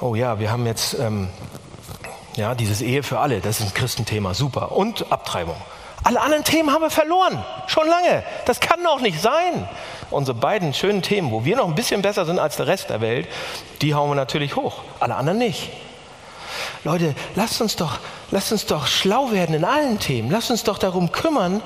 [0.01, 1.29] Oh ja, wir haben jetzt ähm,
[2.37, 4.73] ja, dieses Ehe für alle, das ist ein Christenthema, super.
[4.73, 5.57] Und Abtreibung.
[6.05, 8.23] Alle anderen Themen haben wir verloren, schon lange.
[8.45, 9.69] Das kann doch nicht sein.
[10.11, 13.01] Unsere beiden schönen Themen, wo wir noch ein bisschen besser sind als der Rest der
[13.01, 13.27] Welt,
[13.81, 15.71] die hauen wir natürlich hoch, alle anderen nicht.
[16.85, 17.99] Leute, lasst uns doch,
[18.31, 20.31] lasst uns doch schlau werden in allen Themen.
[20.31, 21.63] Lasst uns doch darum kümmern.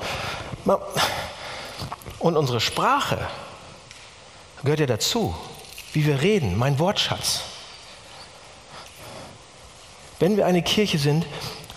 [2.19, 3.19] Und unsere Sprache
[4.63, 5.35] gehört ja dazu,
[5.93, 7.41] wie wir reden, mein Wortschatz.
[10.21, 11.25] Wenn wir eine Kirche sind,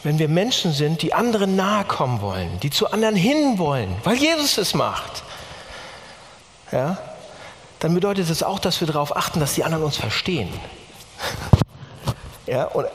[0.02, 4.16] wenn wir Menschen sind, die anderen nahe kommen wollen, die zu anderen hin wollen, weil
[4.16, 5.22] Jesus es macht,
[6.70, 6.98] ja,
[7.78, 10.50] dann bedeutet es auch, dass wir darauf achten, dass die anderen uns verstehen.
[12.46, 12.86] Ja, und,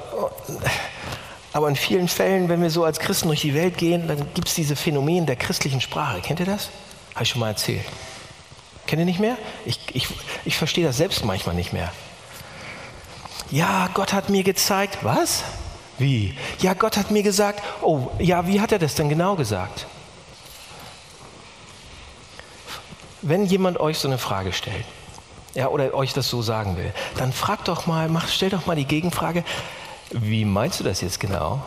[1.52, 4.50] aber in vielen Fällen, wenn wir so als Christen durch die Welt gehen, dann gibt
[4.50, 6.22] es diese Phänomen der christlichen Sprache.
[6.22, 6.70] Kennt ihr das?
[7.16, 7.86] Habe ich schon mal erzählt.
[8.86, 9.36] Kennt ihr nicht mehr?
[9.66, 10.08] Ich, ich,
[10.46, 11.92] ich verstehe das selbst manchmal nicht mehr.
[13.52, 15.00] Ja, Gott hat mir gezeigt.
[15.02, 15.44] Was?
[15.98, 16.36] Wie?
[16.60, 17.62] Ja, Gott hat mir gesagt.
[17.82, 19.86] Oh, ja, wie hat er das denn genau gesagt?
[23.22, 24.86] Wenn jemand euch so eine Frage stellt,
[25.56, 28.76] ja, oder euch das so sagen will, dann fragt doch mal, mach, stell doch mal
[28.76, 29.44] die Gegenfrage,
[30.12, 31.62] wie meinst du das jetzt genau?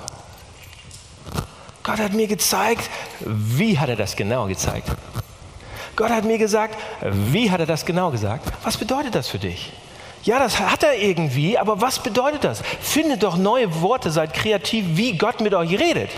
[1.83, 2.89] Gott hat mir gezeigt,
[3.21, 4.89] wie hat er das genau gezeigt?
[5.97, 8.51] Gott hat mir gesagt, wie hat er das genau gesagt?
[8.63, 9.73] Was bedeutet das für dich?
[10.25, 12.63] Ja, das hat er irgendwie, aber was bedeutet das?
[12.81, 16.11] Findet doch neue Worte, seid kreativ, wie Gott mit euch redet.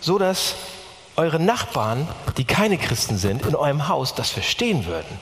[0.00, 0.54] So dass
[1.14, 5.18] eure Nachbarn, die keine Christen sind, in eurem Haus das verstehen würden.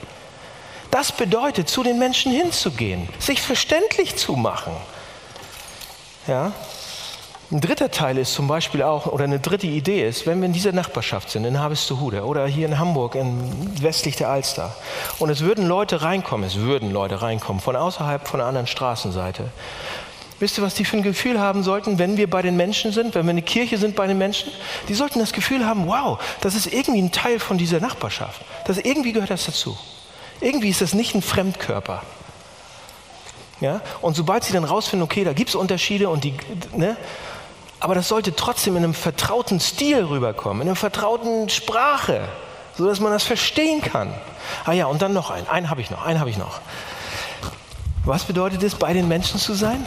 [0.91, 4.73] Das bedeutet, zu den Menschen hinzugehen, sich verständlich zu machen.
[6.27, 6.53] Ja?
[7.51, 10.53] Ein dritter Teil ist zum Beispiel auch, oder eine dritte Idee ist, wenn wir in
[10.53, 14.75] dieser Nachbarschaft sind, in Harvestehude oder hier in Hamburg, in westlich der Alster,
[15.19, 19.51] und es würden Leute reinkommen, es würden Leute reinkommen, von außerhalb, von der anderen Straßenseite.
[20.39, 23.13] Wisst ihr, was die für ein Gefühl haben sollten, wenn wir bei den Menschen sind,
[23.13, 24.51] wenn wir eine Kirche sind bei den Menschen?
[24.89, 28.41] Die sollten das Gefühl haben, wow, das ist irgendwie ein Teil von dieser Nachbarschaft.
[28.65, 29.77] Das irgendwie gehört das dazu.
[30.41, 32.01] Irgendwie ist das nicht ein Fremdkörper.
[33.61, 33.81] Ja?
[34.01, 36.33] Und sobald sie dann rausfinden, okay, da gibt es Unterschiede und die,
[36.75, 36.97] ne?
[37.85, 42.27] Aber das sollte trotzdem in einem vertrauten Stil rüberkommen, in einer vertrauten Sprache,
[42.75, 44.11] sodass man das verstehen kann.
[44.65, 46.61] Ah ja, und dann noch ein, einen habe ich noch, einen habe ich noch.
[48.03, 49.85] Was bedeutet es, bei den Menschen zu sein?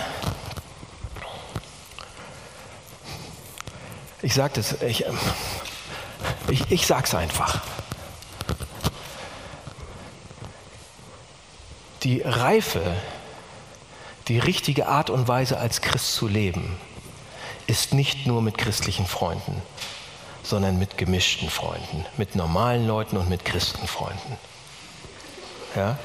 [4.22, 5.04] Ich sage das, ich,
[6.48, 7.60] ich, ich sage es einfach.
[12.02, 12.80] die Reife,
[14.28, 16.76] die richtige Art und Weise als Christ zu leben,
[17.68, 19.62] ist nicht nur mit christlichen Freunden,
[20.42, 24.36] sondern mit gemischten Freunden, mit normalen Leuten und mit Christenfreunden.
[25.76, 25.98] Ja?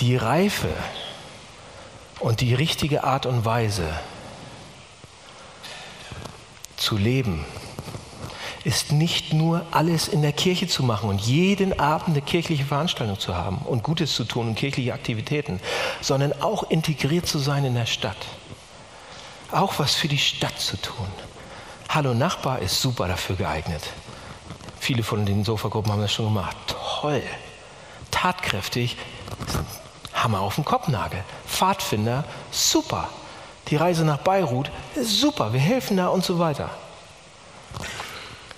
[0.00, 0.74] Die Reife
[2.18, 3.88] und die richtige Art und Weise
[6.76, 7.46] zu leben
[8.64, 13.18] ist nicht nur alles in der Kirche zu machen und jeden Abend eine kirchliche Veranstaltung
[13.20, 15.60] zu haben und Gutes zu tun und kirchliche Aktivitäten,
[16.00, 18.16] sondern auch integriert zu sein in der Stadt.
[19.52, 21.06] Auch was für die Stadt zu tun.
[21.88, 23.82] Hallo Nachbar ist super dafür geeignet.
[24.80, 26.56] Viele von den Sofagruppen haben das schon gemacht.
[26.66, 27.22] Toll,
[28.10, 28.96] tatkräftig,
[30.14, 31.22] Hammer auf den Kopfnagel.
[31.46, 33.08] Pfadfinder, super.
[33.68, 36.70] Die Reise nach Beirut, super, wir helfen da und so weiter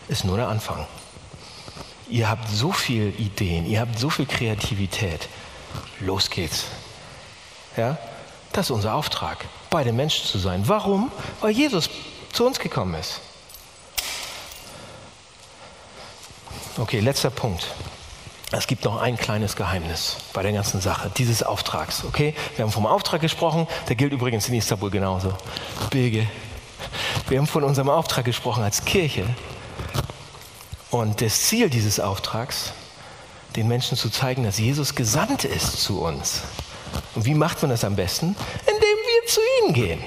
[0.08, 0.86] ist nur der Anfang.
[2.08, 5.28] Ihr habt so viele Ideen, ihr habt so viel Kreativität.
[6.00, 6.66] Los geht's.
[7.76, 7.98] Ja?
[8.54, 10.62] Das ist unser Auftrag, bei den Menschen zu sein.
[10.66, 11.10] Warum?
[11.40, 11.90] Weil Jesus
[12.32, 13.20] zu uns gekommen ist.
[16.78, 17.66] Okay, letzter Punkt.
[18.52, 22.04] Es gibt noch ein kleines Geheimnis bei der ganzen Sache, dieses Auftrags.
[22.04, 25.34] Okay, wir haben vom Auftrag gesprochen, der gilt übrigens in Istanbul genauso.
[25.90, 26.28] Bilge.
[27.28, 29.26] Wir haben von unserem Auftrag gesprochen als Kirche
[30.90, 32.72] und das Ziel dieses Auftrags,
[33.56, 36.42] den Menschen zu zeigen, dass Jesus gesandt ist zu uns.
[37.14, 38.36] Und wie macht man das am besten?
[38.66, 40.04] Indem wir zu ihnen gehen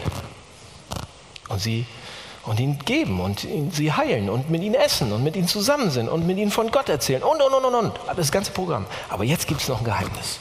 [1.50, 1.86] und sie
[2.48, 6.08] und ihnen geben und sie heilen und mit ihnen essen und mit ihnen zusammen sind
[6.08, 8.00] und mit ihnen von Gott erzählen und und und und und.
[8.16, 8.86] Das ganze Programm.
[9.10, 10.40] Aber jetzt gibt es noch ein Geheimnis.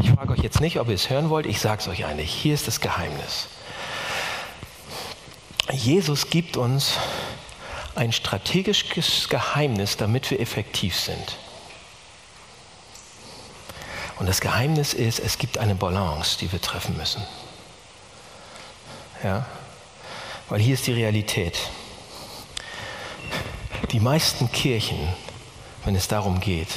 [0.00, 1.46] Ich frage euch jetzt nicht, ob ihr es hören wollt.
[1.46, 2.30] Ich sage es euch eigentlich.
[2.30, 3.48] Hier ist das Geheimnis.
[5.72, 6.92] Jesus gibt uns
[7.96, 11.36] ein strategisches Geheimnis, damit wir effektiv sind.
[14.18, 17.22] Und das Geheimnis ist, es gibt eine Balance, die wir treffen müssen.
[19.22, 19.46] Ja?
[20.48, 21.58] Weil hier ist die Realität.
[23.92, 24.98] Die meisten Kirchen,
[25.84, 26.68] wenn es darum geht,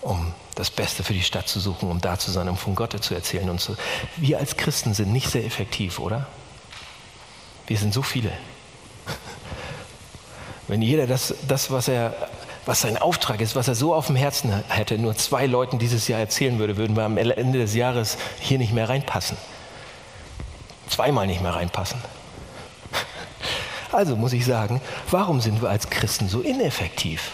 [0.00, 3.02] um das Beste für die Stadt zu suchen, um da zu sein, um von Gott
[3.02, 3.76] zu erzählen und so.
[4.16, 6.26] Wir als Christen sind nicht sehr effektiv, oder?
[7.66, 8.32] Wir sind so viele.
[10.68, 12.27] Wenn jeder das, das was, er,
[12.68, 16.06] was sein Auftrag ist, was er so auf dem Herzen hätte, nur zwei Leuten dieses
[16.06, 19.38] Jahr erzählen würde, würden wir am Ende des Jahres hier nicht mehr reinpassen.
[20.90, 21.98] Zweimal nicht mehr reinpassen.
[23.90, 27.30] Also muss ich sagen, warum sind wir als Christen so ineffektiv?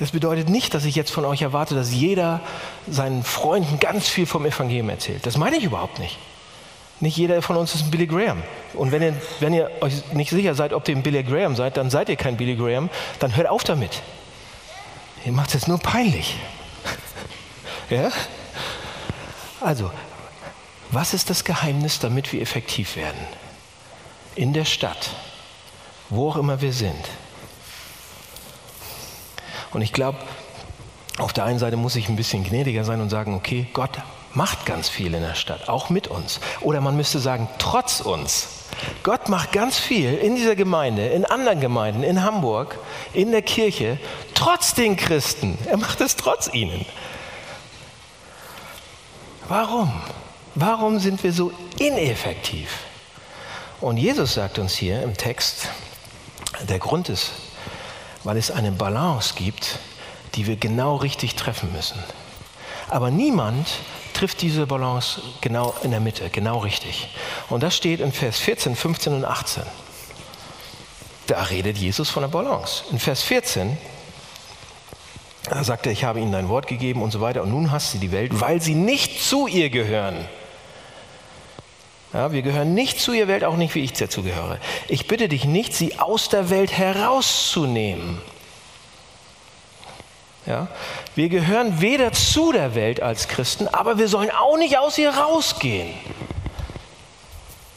[0.00, 2.40] Das bedeutet nicht, dass ich jetzt von euch erwarte, dass jeder
[2.88, 5.24] seinen Freunden ganz viel vom Evangelium erzählt.
[5.24, 6.18] Das meine ich überhaupt nicht.
[7.00, 8.42] Nicht jeder von uns ist ein Billy Graham.
[8.74, 11.76] Und wenn ihr, wenn ihr euch nicht sicher seid, ob ihr ein Billy Graham seid,
[11.76, 14.02] dann seid ihr kein Billy Graham, dann hört auf damit.
[15.24, 16.36] Ihr macht es nur peinlich.
[17.90, 18.10] ja?
[19.60, 19.90] Also,
[20.90, 23.20] was ist das Geheimnis, damit wir effektiv werden?
[24.34, 25.10] In der Stadt,
[26.08, 27.04] wo auch immer wir sind.
[29.72, 30.18] Und ich glaube,
[31.18, 33.98] auf der einen Seite muss ich ein bisschen gnädiger sein und sagen, okay, Gott
[34.34, 36.40] macht ganz viel in der Stadt, auch mit uns.
[36.60, 38.48] Oder man müsste sagen, trotz uns.
[39.02, 42.78] Gott macht ganz viel in dieser Gemeinde, in anderen Gemeinden, in Hamburg,
[43.12, 43.98] in der Kirche,
[44.34, 45.58] trotz den Christen.
[45.66, 46.84] Er macht es trotz ihnen.
[49.48, 49.92] Warum?
[50.54, 52.68] Warum sind wir so ineffektiv?
[53.80, 55.68] Und Jesus sagt uns hier im Text,
[56.68, 57.30] der Grund ist,
[58.24, 59.78] weil es eine Balance gibt,
[60.34, 61.98] die wir genau richtig treffen müssen.
[62.88, 63.68] Aber niemand
[64.18, 67.08] trifft diese Balance genau in der Mitte, genau richtig.
[67.48, 69.62] Und das steht in Vers 14, 15 und 18.
[71.26, 72.84] Da redet Jesus von der Balance.
[72.90, 73.76] In Vers 14
[75.50, 77.42] da sagt er, ich habe ihnen dein Wort gegeben und so weiter.
[77.42, 80.26] Und nun hasst sie die Welt, weil sie nicht zu ihr gehören.
[82.12, 84.58] Ja, wir gehören nicht zu ihr Welt, auch nicht wie ich dazu gehöre.
[84.88, 88.20] Ich bitte dich nicht, sie aus der Welt herauszunehmen.
[90.48, 90.66] Ja?
[91.14, 95.10] Wir gehören weder zu der Welt als Christen, aber wir sollen auch nicht aus ihr
[95.10, 95.92] rausgehen.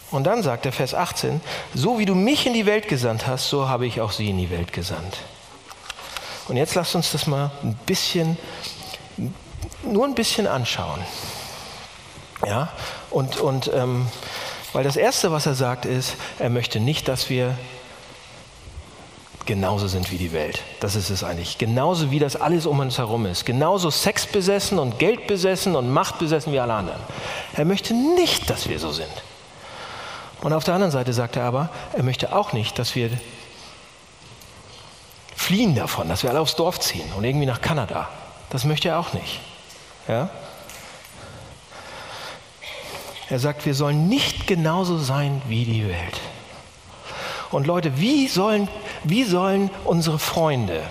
[0.09, 1.41] Und dann sagt der Vers 18,
[1.73, 4.37] so wie du mich in die Welt gesandt hast, so habe ich auch sie in
[4.37, 5.17] die Welt gesandt.
[6.47, 8.37] Und jetzt lasst uns das mal ein bisschen,
[9.83, 11.01] nur ein bisschen anschauen.
[12.45, 12.69] Ja,
[13.09, 14.07] und, und ähm,
[14.73, 17.57] weil das Erste, was er sagt, ist, er möchte nicht, dass wir
[19.45, 20.61] genauso sind wie die Welt.
[20.79, 21.57] Das ist es eigentlich.
[21.57, 23.45] Genauso wie das alles um uns herum ist.
[23.45, 26.99] Genauso sexbesessen und geldbesessen und machtbesessen wie alle anderen.
[27.53, 29.11] Er möchte nicht, dass wir so sind.
[30.41, 33.11] Und auf der anderen Seite sagt er aber, er möchte auch nicht, dass wir
[35.35, 38.09] fliehen davon, dass wir alle aufs Dorf ziehen und irgendwie nach Kanada.
[38.49, 39.39] Das möchte er auch nicht.
[40.07, 40.29] Ja?
[43.29, 46.19] Er sagt, wir sollen nicht genauso sein wie die Welt.
[47.51, 48.67] Und Leute, wie sollen,
[49.03, 50.83] wie sollen unsere Freunde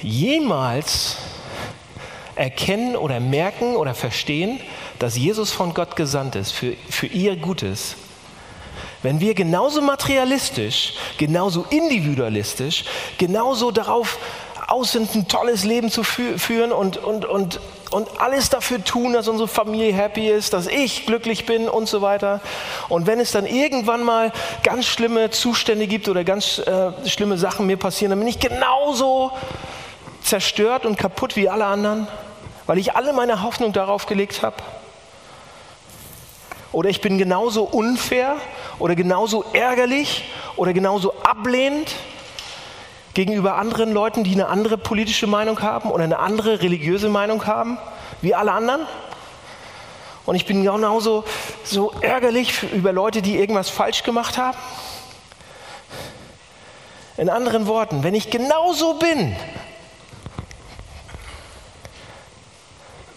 [0.00, 1.16] jemals
[2.36, 4.60] erkennen oder merken oder verstehen,
[4.98, 7.96] dass Jesus von Gott gesandt ist für, für ihr Gutes,
[9.02, 12.84] wenn wir genauso materialistisch, genauso individualistisch,
[13.18, 14.18] genauso darauf
[14.82, 17.60] sind, ein tolles Leben zu fü führen und, und, und,
[17.90, 22.02] und alles dafür tun, dass unsere Familie happy ist, dass ich glücklich bin und so
[22.02, 22.40] weiter.
[22.88, 27.66] Und wenn es dann irgendwann mal ganz schlimme Zustände gibt oder ganz äh, schlimme Sachen
[27.66, 29.32] mir passieren, dann bin ich genauso
[30.22, 32.08] zerstört und kaputt wie alle anderen,
[32.66, 34.56] weil ich alle meine Hoffnung darauf gelegt habe.
[36.72, 38.36] Oder ich bin genauso unfair
[38.80, 40.24] oder genauso ärgerlich
[40.56, 41.94] oder genauso ablehnend
[43.14, 47.78] gegenüber anderen Leuten, die eine andere politische Meinung haben oder eine andere religiöse Meinung haben,
[48.20, 48.82] wie alle anderen.
[50.26, 51.24] Und ich bin genauso
[51.64, 54.58] so ärgerlich über Leute, die irgendwas falsch gemacht haben.
[57.16, 59.36] In anderen Worten, wenn ich genauso bin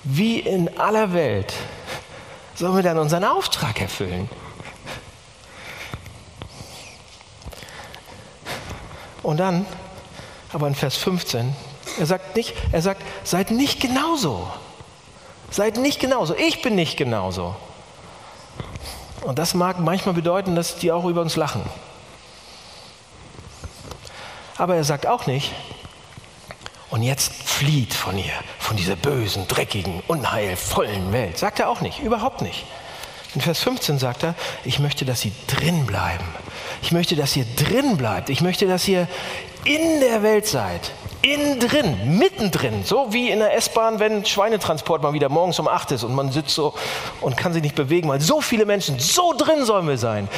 [0.03, 1.53] wie in aller Welt,
[2.53, 4.29] sollen wir dann unseren Auftrag erfüllen.
[9.23, 9.65] Und dann
[10.53, 11.53] aber in Vers 15,
[11.99, 14.47] er sagt nicht, er sagt, seid nicht genauso.
[15.49, 16.35] Seid nicht genauso.
[16.35, 17.55] Ich bin nicht genauso.
[19.21, 21.61] Und das mag manchmal bedeuten, dass die auch über uns lachen.
[24.57, 25.51] Aber er sagt auch nicht,
[26.89, 31.37] und jetzt flieht von ihr, von dieser bösen, dreckigen, unheilvollen Welt.
[31.37, 32.65] Sagt er auch nicht, überhaupt nicht.
[33.35, 36.23] In Vers 15 sagt er, ich möchte, dass sie drin bleiben.
[36.81, 38.29] Ich möchte, dass ihr drin bleibt.
[38.29, 39.07] Ich möchte, dass ihr
[39.67, 40.91] in der Welt seid,
[41.21, 45.91] innen drin, mittendrin, so wie in der S-Bahn, wenn Schweinetransport mal wieder morgens um 8
[45.91, 46.73] ist und man sitzt so
[47.21, 50.29] und kann sich nicht bewegen, weil so viele Menschen, so drin sollen wir sein.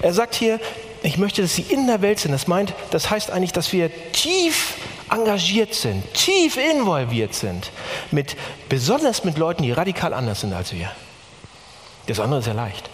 [0.00, 0.58] Er sagt hier,
[1.02, 2.32] ich möchte, dass sie in der Welt sind.
[2.32, 4.74] Das meint, das heißt eigentlich, dass wir tief
[5.10, 7.70] engagiert sind, tief involviert sind,
[8.10, 8.36] mit,
[8.68, 10.90] besonders mit Leuten, die radikal anders sind als wir.
[12.06, 12.88] Das andere ist ja leicht.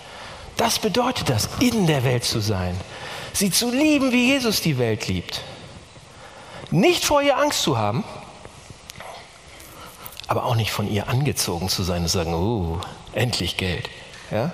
[0.56, 2.74] Das bedeutet das, in der Welt zu sein,
[3.32, 5.42] sie zu lieben, wie Jesus die Welt liebt.
[6.70, 8.04] Nicht vor ihr Angst zu haben,
[10.26, 12.78] aber auch nicht von ihr angezogen zu sein und sagen, oh,
[13.12, 13.88] endlich Geld.
[14.30, 14.52] Ja?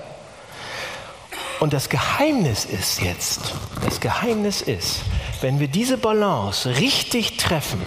[1.60, 3.54] Und das Geheimnis ist jetzt,
[3.84, 5.00] das Geheimnis ist,
[5.40, 7.82] wenn wir diese Balance richtig treffen,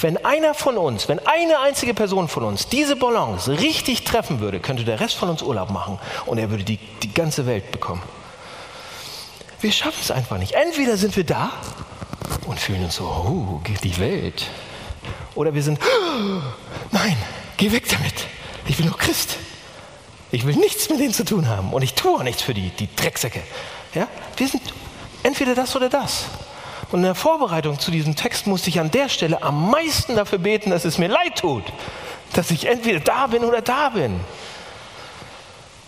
[0.00, 4.60] wenn einer von uns, wenn eine einzige Person von uns diese Balance richtig treffen würde,
[4.60, 8.02] könnte der Rest von uns Urlaub machen und er würde die, die ganze Welt bekommen.
[9.60, 10.52] Wir schaffen es einfach nicht.
[10.52, 11.50] Entweder sind wir da
[12.46, 14.46] und fühlen uns so, oh, die Welt.
[15.34, 16.40] Oder wir sind, oh,
[16.92, 17.16] nein,
[17.56, 18.14] geh weg damit.
[18.66, 19.36] Ich bin nur Christ.
[20.30, 22.70] Ich will nichts mit denen zu tun haben und ich tue auch nichts für die,
[22.70, 23.40] die Drecksäcke.
[23.94, 24.08] Ja?
[24.36, 24.62] Wir sind
[25.22, 26.24] entweder das oder das.
[26.90, 30.38] Und in der Vorbereitung zu diesem Text musste ich an der Stelle am meisten dafür
[30.38, 31.64] beten, dass es mir leid tut,
[32.32, 34.20] dass ich entweder da bin oder da bin.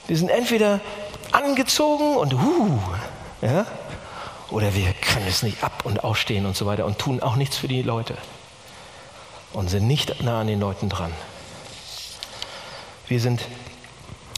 [0.06, 0.80] Wir sind entweder
[1.32, 2.78] angezogen und uh,
[3.42, 3.66] ja,
[4.50, 7.56] oder wir können es nicht ab und ausstehen und so weiter und tun auch nichts
[7.56, 8.16] für die Leute
[9.52, 11.12] und sind nicht nah an den Leuten dran.
[13.08, 13.42] Wir sind,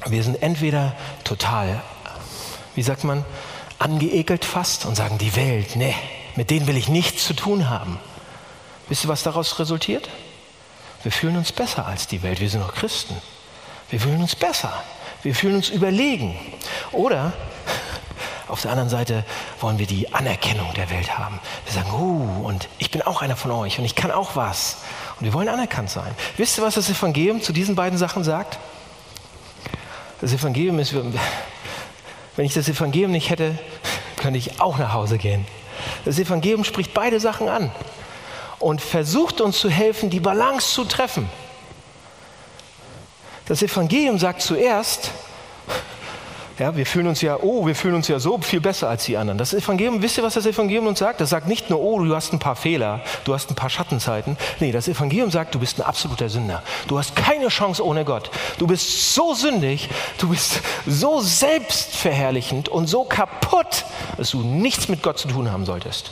[0.06, 0.94] wir sind entweder
[1.24, 1.82] total,
[2.74, 3.24] wie sagt man,
[3.78, 5.94] angeekelt fast und sagen, die Welt, ne,
[6.36, 7.98] mit denen will ich nichts zu tun haben.
[8.88, 10.08] Wisst ihr, was daraus resultiert?
[11.02, 12.40] Wir fühlen uns besser als die Welt.
[12.40, 13.16] Wir sind doch Christen.
[13.90, 14.72] Wir fühlen uns besser.
[15.22, 16.38] Wir fühlen uns überlegen.
[16.92, 17.32] Oder
[18.48, 19.24] auf der anderen Seite
[19.60, 21.38] wollen wir die Anerkennung der Welt haben.
[21.64, 24.78] Wir sagen, uh, und ich bin auch einer von euch und ich kann auch was.
[25.18, 26.10] Und wir wollen anerkannt sein.
[26.36, 28.58] Wisst ihr, was das Evangelium zu diesen beiden Sachen sagt?
[30.20, 33.58] Das Evangelium ist, wenn ich das Evangelium nicht hätte,
[34.16, 35.46] könnte ich auch nach Hause gehen.
[36.04, 37.70] Das Evangelium spricht beide Sachen an
[38.58, 41.28] und versucht uns zu helfen, die Balance zu treffen.
[43.46, 45.12] Das Evangelium sagt zuerst,
[46.58, 49.16] ja, wir fühlen uns ja, oh, wir fühlen uns ja so viel besser als die
[49.16, 49.38] anderen.
[49.38, 51.20] Das Evangelium, wisst ihr, was das Evangelium uns sagt?
[51.20, 54.36] Das sagt nicht nur, oh, du hast ein paar Fehler, du hast ein paar Schattenzeiten.
[54.58, 56.62] Nee, das Evangelium sagt, du bist ein absoluter Sünder.
[56.88, 58.30] Du hast keine Chance ohne Gott.
[58.58, 59.88] Du bist so sündig,
[60.18, 63.84] du bist so selbstverherrlichend und so kaputt,
[64.16, 66.10] dass du nichts mit Gott zu tun haben solltest.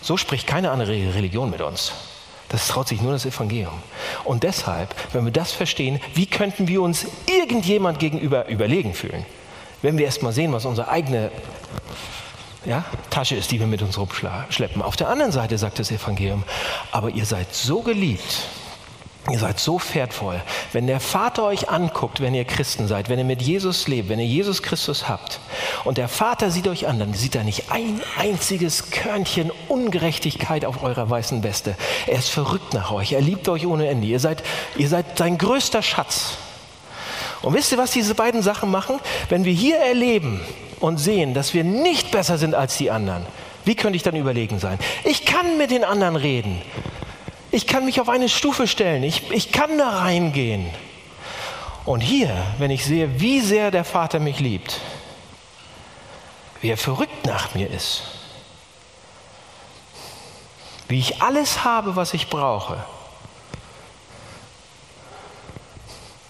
[0.00, 1.92] So spricht keine andere Religion mit uns.
[2.54, 3.82] Das traut sich nur das Evangelium.
[4.22, 9.26] Und deshalb, wenn wir das verstehen, wie könnten wir uns irgendjemand gegenüber überlegen fühlen?
[9.82, 11.32] Wenn wir erst mal sehen, was unsere eigene
[12.64, 14.82] ja, Tasche ist, die wir mit uns rumschleppen.
[14.82, 16.44] Auf der anderen Seite sagt das Evangelium,
[16.92, 18.42] aber ihr seid so geliebt,
[19.30, 20.42] Ihr seid so wertvoll.
[20.72, 24.18] Wenn der Vater euch anguckt, wenn ihr Christen seid, wenn ihr mit Jesus lebt, wenn
[24.18, 25.40] ihr Jesus Christus habt
[25.84, 30.82] und der Vater sieht euch an, dann sieht er nicht ein einziges Körnchen Ungerechtigkeit auf
[30.82, 31.74] eurer weißen Weste.
[32.06, 33.12] Er ist verrückt nach euch.
[33.12, 34.06] Er liebt euch ohne Ende.
[34.06, 34.42] Ihr seid,
[34.76, 36.36] ihr seid sein größter Schatz.
[37.40, 38.98] Und wisst ihr, was diese beiden Sachen machen?
[39.28, 40.40] Wenn wir hier erleben,
[40.84, 43.24] und sehen, dass wir nicht besser sind als die anderen,
[43.64, 44.78] wie könnte ich dann überlegen sein?
[45.04, 46.60] Ich kann mit den anderen reden.
[47.54, 49.04] Ich kann mich auf eine Stufe stellen.
[49.04, 50.68] Ich, ich kann da reingehen.
[51.84, 54.80] Und hier, wenn ich sehe, wie sehr der Vater mich liebt,
[56.60, 58.02] wie er verrückt nach mir ist,
[60.88, 62.84] wie ich alles habe, was ich brauche,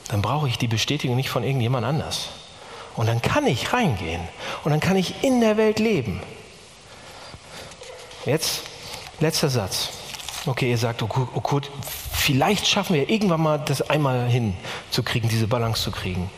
[0.08, 2.28] dann brauche ich die Bestätigung nicht von irgendjemand anders.
[2.96, 4.20] Und dann kann ich reingehen
[4.62, 6.22] und dann kann ich in der Welt leben.
[8.26, 8.60] Jetzt
[9.20, 10.03] letzter Satz.
[10.46, 11.70] Okay, ihr sagt, oh, oh gut,
[12.12, 16.30] vielleicht schaffen wir irgendwann mal das einmal hinzukriegen, diese Balance zu kriegen.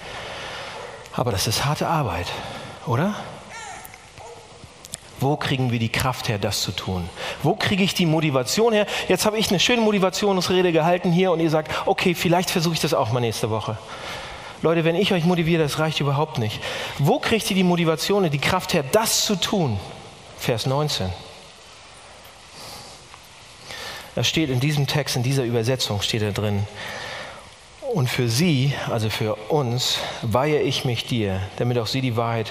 [1.12, 2.26] Aber das ist harte Arbeit,
[2.86, 3.14] oder?
[5.18, 7.08] Wo kriegen wir die Kraft her, das zu tun?
[7.42, 8.86] Wo kriege ich die Motivation her?
[9.08, 12.80] Jetzt habe ich eine schöne Motivationsrede gehalten hier und ihr sagt, okay, vielleicht versuche ich
[12.80, 13.78] das auch mal nächste Woche.
[14.62, 16.60] Leute, wenn ich euch motiviere, das reicht überhaupt nicht.
[16.98, 19.80] Wo kriegt ihr die Motivation die Kraft her, das zu tun?
[20.38, 21.10] Vers 19.
[24.16, 26.66] Da steht in diesem Text, in dieser Übersetzung steht da drin,
[27.92, 32.50] und für sie, also für uns, weihe ich mich dir, damit auch sie die Wahrheit,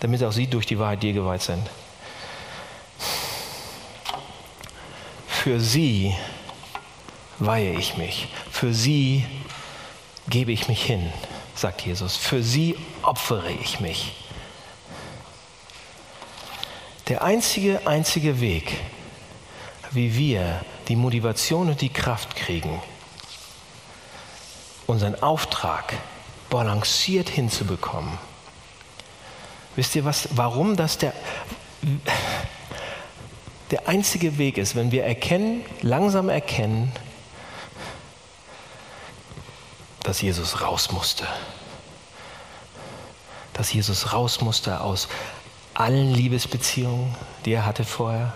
[0.00, 1.66] damit auch sie durch die Wahrheit dir geweiht sind.
[5.26, 6.14] Für sie
[7.38, 8.28] weihe ich mich.
[8.50, 9.24] Für sie
[10.28, 11.10] gebe ich mich hin,
[11.54, 12.18] sagt Jesus.
[12.18, 14.12] Für sie opfere ich mich.
[17.08, 18.76] Der einzige, einzige Weg,
[19.90, 22.80] wie wir die Motivation und die Kraft kriegen,
[24.86, 25.94] unseren Auftrag
[26.50, 28.18] balanciert hinzubekommen.
[29.74, 31.14] Wisst ihr was, warum das der,
[33.70, 36.92] der einzige Weg ist, wenn wir erkennen, langsam erkennen,
[40.02, 41.26] dass Jesus raus musste.
[43.54, 45.08] Dass Jesus raus musste aus
[45.74, 47.14] allen Liebesbeziehungen,
[47.44, 48.34] die er hatte vorher,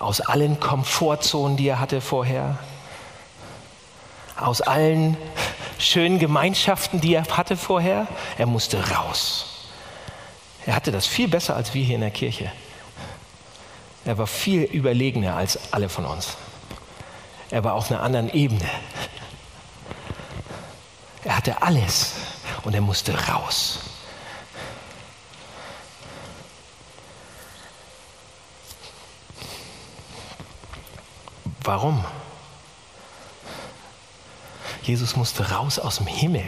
[0.00, 2.58] aus allen Komfortzonen, die er hatte vorher,
[4.36, 5.16] aus allen
[5.78, 8.06] schönen Gemeinschaften, die er hatte vorher.
[8.38, 9.68] Er musste raus.
[10.66, 12.50] Er hatte das viel besser als wir hier in der Kirche.
[14.04, 16.36] Er war viel überlegener als alle von uns.
[17.50, 18.68] Er war auf einer anderen Ebene.
[21.24, 22.14] Er hatte alles
[22.62, 23.89] und er musste raus.
[31.62, 32.04] Warum?
[34.82, 36.44] Jesus musste raus aus dem Himmel.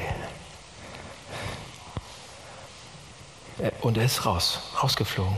[3.81, 5.37] Und er ist raus, rausgeflogen.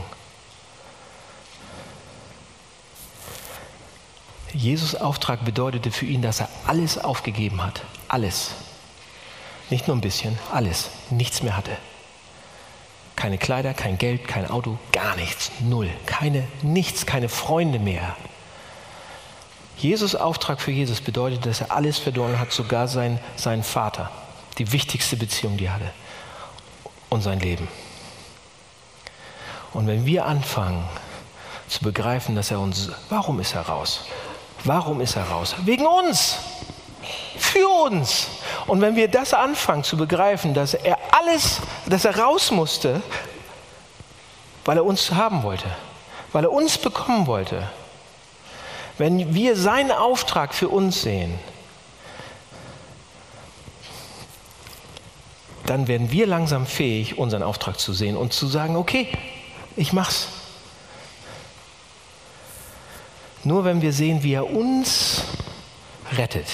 [4.53, 7.81] Jesus Auftrag bedeutete für ihn, dass er alles aufgegeben hat.
[8.07, 8.51] Alles.
[9.69, 10.89] Nicht nur ein bisschen, alles.
[11.09, 11.77] Nichts mehr hatte.
[13.15, 15.51] Keine Kleider, kein Geld, kein Auto, gar nichts.
[15.59, 15.89] Null.
[16.05, 18.15] Keine, nichts, keine Freunde mehr.
[19.77, 24.09] Jesus Auftrag für Jesus bedeutet, dass er alles verloren hat, sogar sein, seinen Vater.
[24.57, 25.91] Die wichtigste Beziehung, die er hatte.
[27.09, 27.67] Und sein Leben.
[29.73, 30.87] Und wenn wir anfangen
[31.67, 34.05] zu begreifen, dass er uns, warum ist er raus?
[34.63, 35.55] Warum ist er raus?
[35.65, 36.37] Wegen uns.
[37.37, 38.27] Für uns.
[38.67, 43.01] Und wenn wir das anfangen zu begreifen, dass er alles, dass er raus musste,
[44.63, 45.67] weil er uns haben wollte,
[46.31, 47.69] weil er uns bekommen wollte,
[48.97, 51.37] wenn wir seinen Auftrag für uns sehen,
[55.65, 59.09] dann werden wir langsam fähig, unseren Auftrag zu sehen und zu sagen, okay,
[59.75, 60.27] ich mach's.
[63.43, 65.23] Nur wenn wir sehen, wie er uns
[66.13, 66.47] rettet,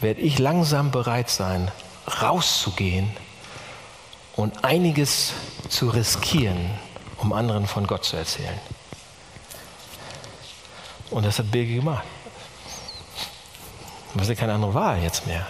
[0.00, 1.70] werde ich langsam bereit sein,
[2.22, 3.10] rauszugehen
[4.36, 5.32] und einiges
[5.68, 6.70] zu riskieren,
[7.18, 8.58] um anderen von Gott zu erzählen.
[11.14, 12.02] Und das hat Birgit gemacht.
[14.12, 15.46] Du hast ja keine andere Wahl jetzt mehr.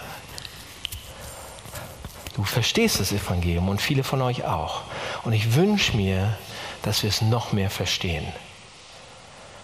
[2.35, 4.83] Du verstehst das Evangelium und viele von euch auch.
[5.23, 6.37] Und ich wünsche mir,
[6.83, 8.27] dass wir es noch mehr verstehen.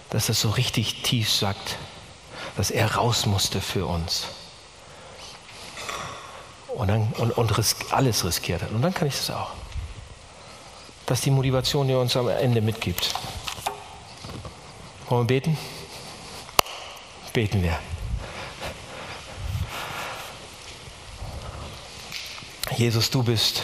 [0.10, 1.78] Dass es so richtig tief sagt,
[2.58, 4.26] dass er raus musste für uns.
[6.70, 8.72] Und, dann, und, und risk, alles riskiert hat.
[8.72, 9.52] Und dann kann ich das auch.
[11.06, 13.14] Das ist die Motivation, die er uns am Ende mitgibt.
[15.08, 15.58] Wollen wir beten?
[17.34, 17.80] Beten wir.
[22.76, 23.64] Jesus, du bist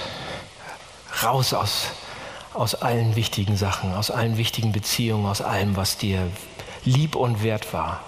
[1.24, 1.88] raus aus,
[2.54, 6.32] aus allen wichtigen Sachen, aus allen wichtigen Beziehungen, aus allem, was dir
[6.86, 8.04] lieb und wert war,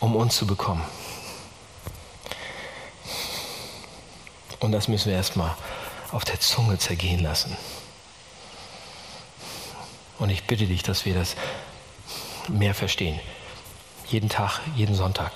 [0.00, 0.84] um uns zu bekommen.
[4.60, 5.54] Und das müssen wir erstmal
[6.10, 7.56] auf der Zunge zergehen lassen.
[10.18, 11.36] Und ich bitte dich, dass wir das
[12.48, 13.20] mehr verstehen.
[14.08, 15.32] Jeden Tag, jeden Sonntag.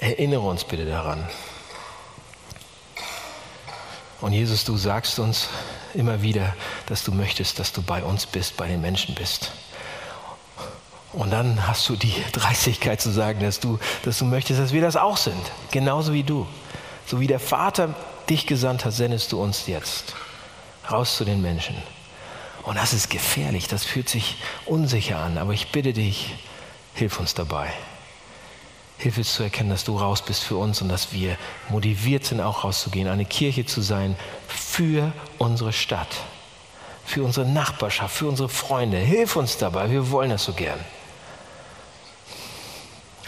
[0.00, 1.28] Erinnere uns bitte daran.
[4.20, 5.48] Und Jesus, du sagst uns
[5.94, 6.54] immer wieder,
[6.86, 9.52] dass du möchtest, dass du bei uns bist, bei den Menschen bist.
[11.12, 14.82] Und dann hast du die Dreistigkeit zu sagen, dass du, dass du möchtest, dass wir
[14.82, 15.40] das auch sind.
[15.70, 16.46] Genauso wie du.
[17.06, 17.94] So wie der Vater
[18.28, 20.14] dich gesandt hat, sendest du uns jetzt
[20.90, 21.76] raus zu den Menschen.
[22.64, 25.38] Und das ist gefährlich, das fühlt sich unsicher an.
[25.38, 26.34] Aber ich bitte dich,
[26.98, 27.72] hilf uns dabei.
[28.98, 31.36] Hilf uns zu erkennen, dass du raus bist für uns und dass wir
[31.68, 34.16] motiviert sind, auch rauszugehen, eine Kirche zu sein
[34.48, 36.16] für unsere Stadt,
[37.04, 38.98] für unsere Nachbarschaft, für unsere Freunde.
[38.98, 40.80] Hilf uns dabei, wir wollen das so gern.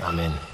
[0.02, 0.49] Amen.